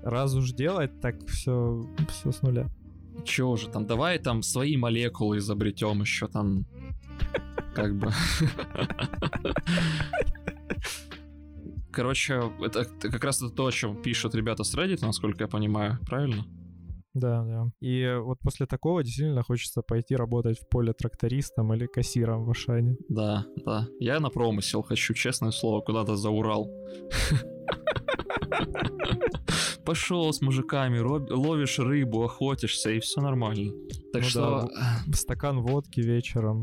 [0.04, 2.68] Раз уж делать, так все, все с нуля.
[3.24, 6.66] Чего же там, давай там свои молекулы изобретем еще там,
[7.74, 8.10] как бы.
[11.90, 15.98] Короче, это как раз это то, о чем пишут ребята с Reddit, насколько я понимаю,
[16.06, 16.44] правильно?
[17.14, 17.70] Да, да.
[17.80, 22.96] И вот после такого действительно хочется пойти работать в поле трактористом или кассиром в Ашане.
[23.08, 23.88] Да, да.
[24.00, 26.68] Я на промысел хочу, честное слово, куда-то за Урал.
[29.84, 33.72] Пошел с мужиками, ловишь рыбу, охотишься, и все нормально.
[34.12, 34.70] Так Ну что,
[35.12, 36.62] Стакан водки вечером.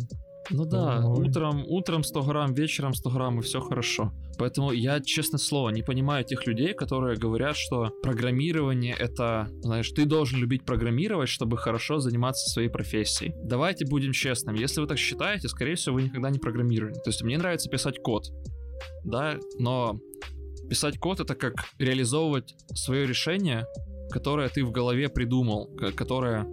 [0.49, 1.27] Ну да, Ой.
[1.27, 4.11] утром, утром 100 грамм, вечером 100 грамм, и все хорошо.
[4.37, 10.05] Поэтому я, честное слово, не понимаю тех людей, которые говорят, что программирование это, знаешь, ты
[10.05, 13.33] должен любить программировать, чтобы хорошо заниматься своей профессией.
[13.43, 16.95] Давайте будем честными, если вы так считаете, скорее всего, вы никогда не программировали.
[16.95, 18.25] То есть мне нравится писать код,
[19.03, 19.99] да, но
[20.71, 23.65] писать код это как реализовывать свое решение,
[24.09, 26.47] которое ты в голове придумал, ко- которое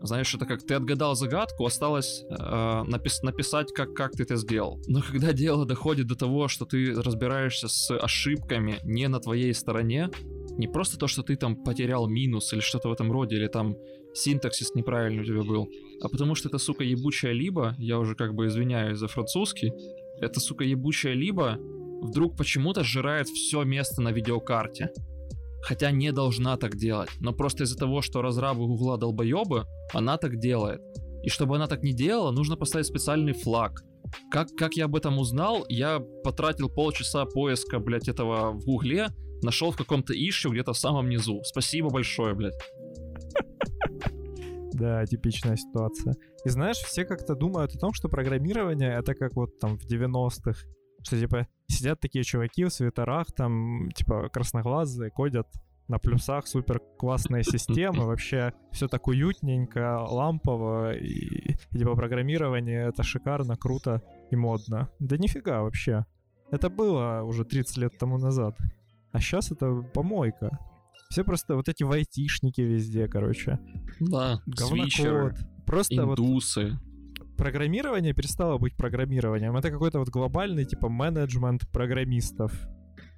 [0.00, 4.80] знаешь, это как ты отгадал загадку, осталось э, напис- написать, как, как ты это сделал.
[4.86, 10.08] Но когда дело доходит до того, что ты разбираешься с ошибками не на твоей стороне,
[10.56, 13.76] не просто то, что ты там потерял минус или что-то в этом роде, или там
[14.14, 15.68] синтаксис неправильный у тебя был,
[16.02, 19.72] а потому что это, сука, ебучая либо, я уже как бы извиняюсь за французский,
[20.20, 21.58] это, сука, ебучая либо
[22.00, 24.90] вдруг почему-то сжирает все место на видеокарте.
[25.62, 27.10] Хотя не должна так делать.
[27.20, 30.80] Но просто из-за того, что разрабы Гугла долбоебы, она так делает.
[31.24, 33.82] И чтобы она так не делала, нужно поставить специальный флаг.
[34.30, 39.08] Как, как я об этом узнал, я потратил полчаса поиска, блядь, этого в Гугле,
[39.42, 41.42] нашел в каком-то ищу где-то в самом низу.
[41.44, 42.54] Спасибо большое, блядь.
[44.72, 46.14] Да, типичная ситуация.
[46.44, 50.68] И знаешь, все как-то думают о том, что программирование это как вот там в 90-х,
[51.08, 55.48] что типа сидят такие чуваки в свитерах, там типа красноглазые, кодят
[55.88, 63.02] на плюсах супер классные системы, вообще все так уютненько, лампово, и, и типа программирование это
[63.02, 64.90] шикарно, круто и модно.
[64.98, 66.04] Да нифига вообще.
[66.50, 68.56] Это было уже 30 лет тому назад.
[69.12, 70.58] А сейчас это помойка.
[71.10, 73.58] Все просто вот эти вайтишники везде, короче.
[73.98, 75.36] Да, Говнокод.
[75.64, 76.78] Просто вот индусы.
[77.38, 79.56] Программирование перестало быть программированием.
[79.56, 82.52] Это какой-то вот глобальный, типа, менеджмент программистов.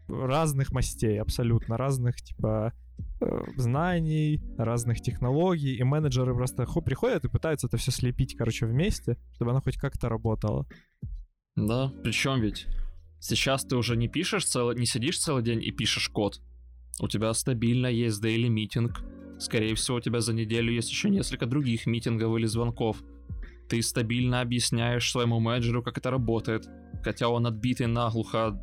[0.09, 1.77] Разных мастей, абсолютно.
[1.77, 2.73] Разных, типа,
[3.21, 5.75] э, знаний, разных технологий.
[5.77, 9.77] И менеджеры просто хо- приходят и пытаются это все слепить, короче, вместе, чтобы оно хоть
[9.77, 10.67] как-то работало.
[11.57, 12.67] Да, причем ведь
[13.19, 16.41] сейчас ты уже не пишешь целый, не сидишь целый день и пишешь код.
[17.01, 19.03] У тебя стабильно есть daily митинг.
[19.39, 23.03] Скорее всего, у тебя за неделю есть еще несколько других митингов или звонков.
[23.71, 26.69] Ты стабильно объясняешь своему менеджеру, как это работает.
[27.05, 28.61] Хотя он отбитый наглухо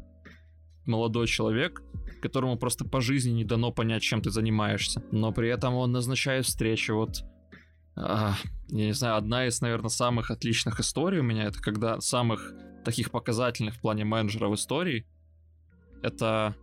[0.86, 1.82] молодой человек,
[2.22, 5.02] которому просто по жизни не дано понять, чем ты занимаешься.
[5.12, 6.92] Но при этом он назначает встречи.
[6.92, 7.24] Вот,
[7.96, 8.36] а,
[8.68, 12.54] я не знаю, одна из, наверное, самых отличных историй у меня, это когда самых
[12.84, 15.08] таких показательных в плане менеджера в истории,
[16.04, 16.54] это...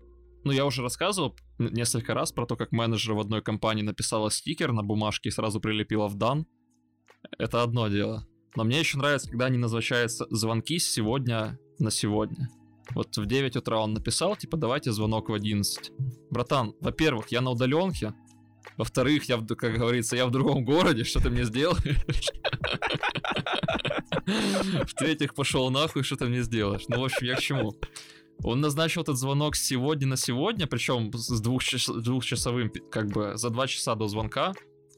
[0.44, 4.72] Ну, я уже рассказывал несколько раз про то, как менеджер в одной компании написала стикер
[4.72, 6.46] на бумажке и сразу прилепила в дан.
[7.38, 8.26] Это одно дело.
[8.56, 12.48] Но мне еще нравится, когда они назначаются звонки сегодня на сегодня.
[12.94, 15.92] Вот в 9 утра он написал, типа, давайте звонок в 11.
[16.30, 18.14] Братан, во-первых, я на удаленке.
[18.76, 22.30] Во-вторых, я, как говорится, я в другом городе, что ты мне сделаешь?
[24.86, 26.84] В-третьих, пошел нахуй, что ты мне сделаешь?
[26.88, 27.74] Ну, в общем, я к чему?
[28.42, 33.66] Он назначил этот звонок сегодня на сегодня, причем с двухчас- двухчасовым, как бы, за два
[33.66, 34.54] часа до звонка.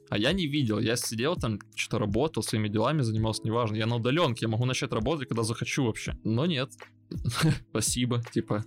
[0.09, 3.77] А я не видел, я сидел там, что-то работал, своими делами занимался, неважно.
[3.77, 6.17] Я на удаленке, я могу начать работать, когда захочу вообще.
[6.23, 6.71] Но нет.
[7.71, 8.65] Спасибо, типа.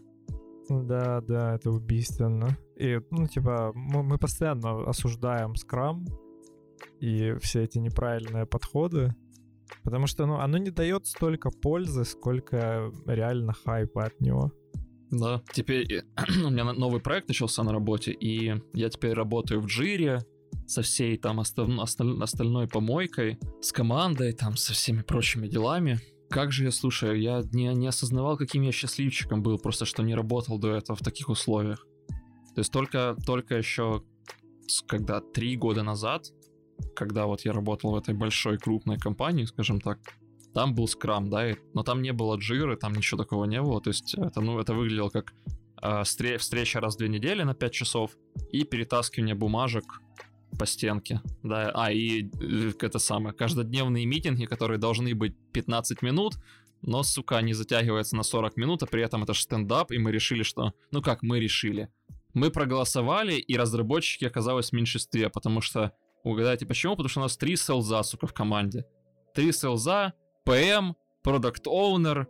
[0.70, 2.58] Да, да, это убийственно.
[2.78, 6.06] И, ну, типа, мы, мы постоянно осуждаем скрам
[7.00, 9.16] и все эти неправильные подходы,
[9.84, 14.52] потому что, ну, оно не дает столько пользы, сколько реально хайпа от него.
[15.12, 15.42] Да.
[15.52, 16.04] Теперь э,
[16.46, 20.22] у меня новый проект начался на работе, и я теперь работаю в Джире
[20.68, 26.00] со всей там остав- осталь- остальной помойкой, с командой, там, со всеми прочими делами.
[26.30, 30.14] Как же я, слушаю, я не, не осознавал, каким я счастливчиком был, просто что не
[30.16, 31.86] работал до этого в таких условиях.
[32.56, 34.04] То есть только, только еще,
[34.88, 36.28] когда три года назад,
[36.96, 40.00] когда вот я работал в этой большой крупной компании, скажем так,
[40.54, 43.82] там был скрам, да, и- но там не было джиры, там ничего такого не было,
[43.82, 45.34] то есть это, ну, это выглядело как
[45.82, 48.12] э, стре- встреча раз в две недели на 5 часов
[48.52, 49.86] и перетаскивание бумажек
[50.58, 56.36] по стенке, да, а, и э, это самое, каждодневные митинги, которые должны быть 15 минут,
[56.82, 60.12] но, сука, они затягиваются на 40 минут, а при этом это же стендап, и мы
[60.12, 61.90] решили, что, ну как мы решили,
[62.34, 65.94] мы проголосовали, и разработчики оказалось в меньшинстве, потому что,
[66.24, 66.94] угадайте почему?
[66.94, 68.86] Потому что у нас три селза, сука, в команде.
[69.34, 70.14] Три селза,
[70.46, 70.94] ПМ,
[71.24, 72.28] продукт оунер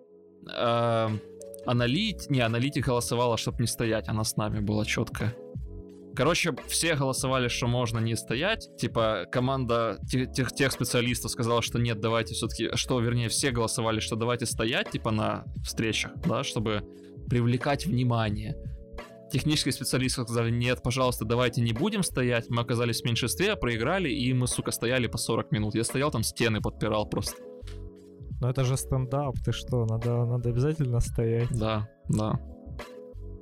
[1.65, 2.29] аналит...
[2.29, 5.35] Не, аналитик голосовала, чтобы не стоять, она с нами была четкая.
[6.15, 8.69] Короче, все голосовали, что можно не стоять.
[8.77, 13.99] Типа, команда те- тех, тех специалистов сказала, что нет, давайте все-таки, что, вернее, все голосовали,
[13.99, 16.83] что давайте стоять, типа, на встречах, да, чтобы
[17.29, 18.55] привлекать внимание.
[19.31, 22.49] Технические специалисты сказали, нет, пожалуйста, давайте не будем стоять.
[22.49, 25.75] Мы оказались в меньшинстве, проиграли, и мы, сука, стояли по 40 минут.
[25.75, 27.37] Я стоял там, стены подпирал просто.
[28.41, 31.49] Но это же стендап, ты что, надо, надо обязательно стоять.
[31.51, 32.39] Да, да.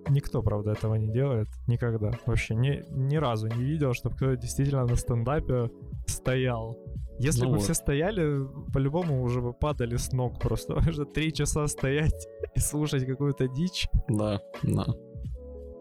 [0.10, 1.47] Никто, правда, этого не делает.
[1.68, 2.12] Никогда.
[2.26, 5.70] Вообще ни, ни разу не видел, чтобы кто-то действительно на стендапе
[6.05, 6.78] стоял.
[7.20, 7.64] Если Ну бы вот.
[7.64, 10.74] все стояли, по-любому уже бы падали с ног просто.
[10.76, 13.88] Потому что три часа стоять и слушать какую-то дичь.
[14.08, 14.86] Да, да.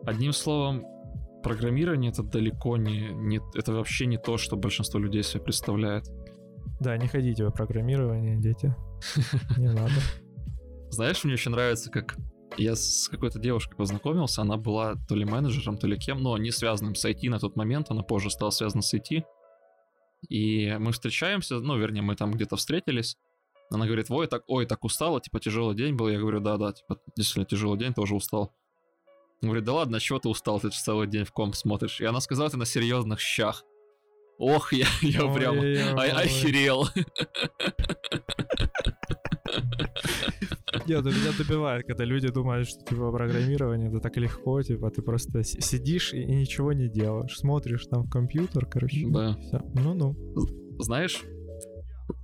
[0.04, 0.84] Одним словом,
[1.42, 3.40] программирование это далеко не, не...
[3.54, 6.04] Это вообще не то, что большинство людей себе представляет.
[6.80, 8.74] Да, не ходите в программирование, дети.
[9.56, 9.92] Не надо.
[10.90, 12.16] Знаешь, мне еще нравится, как
[12.56, 16.50] я с какой-то девушкой познакомился, она была то ли менеджером, то ли кем, но не
[16.50, 19.24] связанным с IT на тот момент, она позже стала связана с IT.
[20.28, 23.16] И мы встречаемся, ну, вернее, мы там где-то встретились.
[23.70, 26.08] Она говорит, ой, так, ой, так устала, типа, тяжелый день был.
[26.08, 28.52] Я говорю, да-да, типа, действительно, тяжелый день, тоже устал.
[29.42, 32.00] Он говорит, да ладно, чего ты устал, ты же целый день в комп смотришь.
[32.00, 33.64] И она сказала, ты на серьезных щах.
[34.38, 35.58] Ох, я, я прям
[35.98, 36.88] охерел.
[40.86, 45.02] Нет, ну меня добивает, когда люди думают, что типа программирование это так легко, типа ты
[45.02, 49.06] просто си- сидишь и, и ничего не делаешь, смотришь там в компьютер, короче.
[49.08, 49.36] Да.
[49.74, 50.14] Ну-ну.
[50.78, 51.22] знаешь,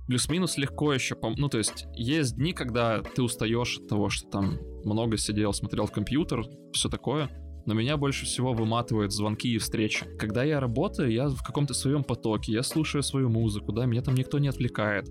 [0.07, 4.29] плюс-минус легко еще, пом- ну, то есть, есть дни, когда ты устаешь от того, что
[4.29, 6.43] там много сидел, смотрел в компьютер,
[6.73, 7.29] все такое,
[7.65, 10.05] но меня больше всего выматывают звонки и встречи.
[10.19, 14.15] Когда я работаю, я в каком-то своем потоке, я слушаю свою музыку, да, меня там
[14.15, 15.09] никто не отвлекает.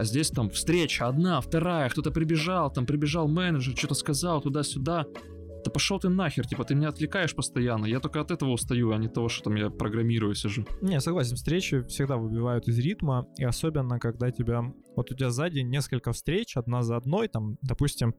[0.00, 5.04] А здесь там встреча одна, вторая, кто-то прибежал, там прибежал менеджер, что-то сказал туда-сюда.
[5.62, 7.84] Да пошел ты нахер, типа, ты меня отвлекаешь постоянно.
[7.84, 10.64] Я только от этого устаю, а не того, что там я программирую, сижу.
[10.80, 14.62] Не, согласен, встречи всегда выбивают из ритма, и особенно, когда тебя...
[14.96, 18.14] Вот у тебя сзади несколько встреч, одна за одной, там, допустим,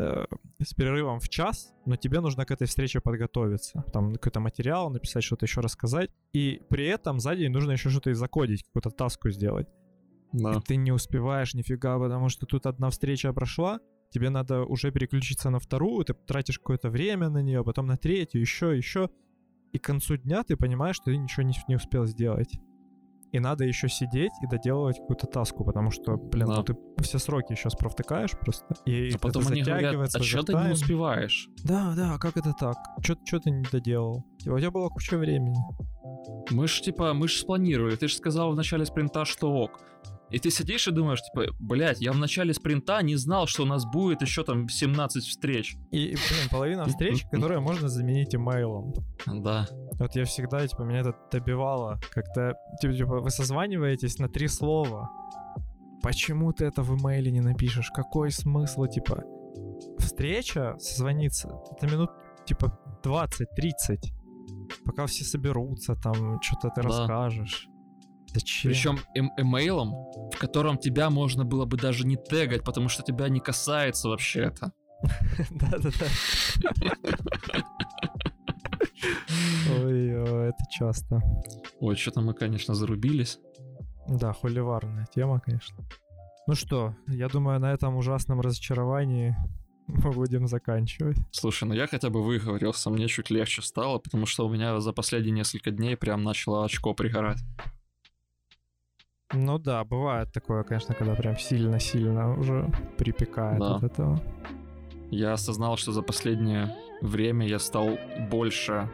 [0.00, 0.24] э,
[0.60, 3.84] с перерывом в час, но тебе нужно к этой встрече подготовиться.
[3.92, 6.10] Там какой-то материал написать, что-то еще рассказать.
[6.32, 9.68] И при этом сзади нужно еще что-то и закодить, какую-то таску сделать.
[10.32, 10.52] Да.
[10.54, 15.50] И ты не успеваешь нифига, потому что тут одна встреча прошла, тебе надо уже переключиться
[15.50, 19.08] на вторую, ты тратишь какое-то время на нее, потом на третью, еще, еще.
[19.72, 22.58] И к концу дня ты понимаешь, что ты ничего не, не успел сделать.
[23.32, 26.56] И надо еще сидеть и доделывать какую-то таску, потому что, блин, Да.
[26.56, 28.74] ну ты все сроки еще провтыкаешь просто.
[28.86, 31.48] И А потом они говорят, затягивается, а что ты не успеваешь?
[31.62, 32.76] Да, да, как это так?
[33.00, 34.24] Что ты не доделал?
[34.40, 35.56] Типа, У тебя было куча времени.
[36.50, 37.94] Мы ж, типа, мы ж спланировали.
[37.94, 39.80] Ты же сказал в начале спринта, что ок.
[40.30, 43.66] И ты сидишь и думаешь, типа, блядь, я в начале спринта не знал, что у
[43.66, 45.76] нас будет еще там 17 встреч.
[45.90, 48.94] И, блин, половина встреч, которые можно заменить имейлом.
[49.26, 49.66] Да.
[49.98, 55.10] Вот я всегда, типа, меня это добивало, когда, типа, типа, вы созваниваетесь на три слова.
[56.02, 57.90] Почему ты это в имейле не напишешь?
[57.90, 59.22] Какой смысл, типа?
[59.98, 62.10] Встреча, созвониться, это минут,
[62.46, 64.12] типа, 20-30.
[64.84, 66.88] Пока все соберутся, там, что-то ты Да.
[66.88, 67.66] расскажешь.
[68.32, 68.70] Зачем?
[68.70, 69.92] Причем эм- эмейлом,
[70.30, 74.44] в котором тебя можно было бы даже не тегать, потому что тебя не касается вообще
[74.44, 74.72] это.
[75.50, 76.06] Да-да-да.
[79.82, 81.20] Ой, ой, это часто.
[81.80, 83.38] Ой, что-то мы, конечно, зарубились.
[84.08, 85.76] Да, холиварная тема, конечно.
[86.46, 89.36] Ну что, я думаю, на этом ужасном разочаровании
[89.86, 91.16] мы будем заканчивать.
[91.30, 94.92] Слушай, ну я хотя бы выговорился, мне чуть легче стало, потому что у меня за
[94.92, 97.38] последние несколько дней прям начало очко пригорать.
[99.32, 102.68] Ну да, бывает такое, конечно, когда прям сильно-сильно уже
[102.98, 103.76] припекает Да.
[103.76, 104.20] от этого.
[105.10, 107.98] Я осознал, что за последнее время я стал
[108.30, 108.88] больше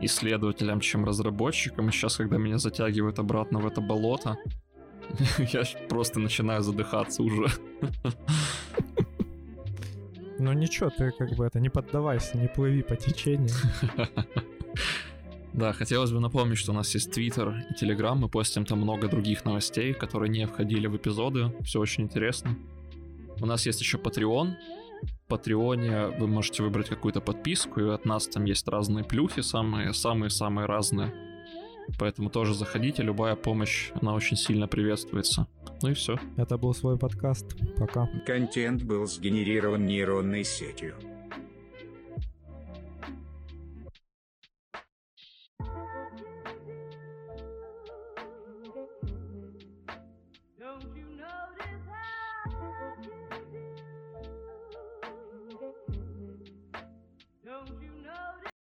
[0.00, 1.88] исследователем, чем разработчиком.
[1.88, 4.36] И сейчас, когда меня затягивают обратно в это болото,
[5.38, 7.46] я просто начинаю задыхаться уже.
[10.38, 13.50] Ну ничего, ты как бы это, не поддавайся, не плыви по течению.
[15.52, 19.08] Да, хотелось бы напомнить, что у нас есть Твиттер и Телеграм, мы постим там много
[19.08, 22.56] других новостей, которые не входили в эпизоды, все очень интересно.
[23.40, 24.54] У нас есть еще Patreon.
[25.02, 29.92] В Патреоне вы можете выбрать какую-то подписку, и от нас там есть разные плюхи, самые,
[29.92, 31.14] самые-самые разные.
[31.98, 35.46] Поэтому тоже заходите, любая помощь, она очень сильно приветствуется.
[35.82, 36.18] Ну и все.
[36.36, 37.56] Это был свой подкаст.
[37.76, 38.08] Пока.
[38.26, 40.96] Контент был сгенерирован нейронной сетью.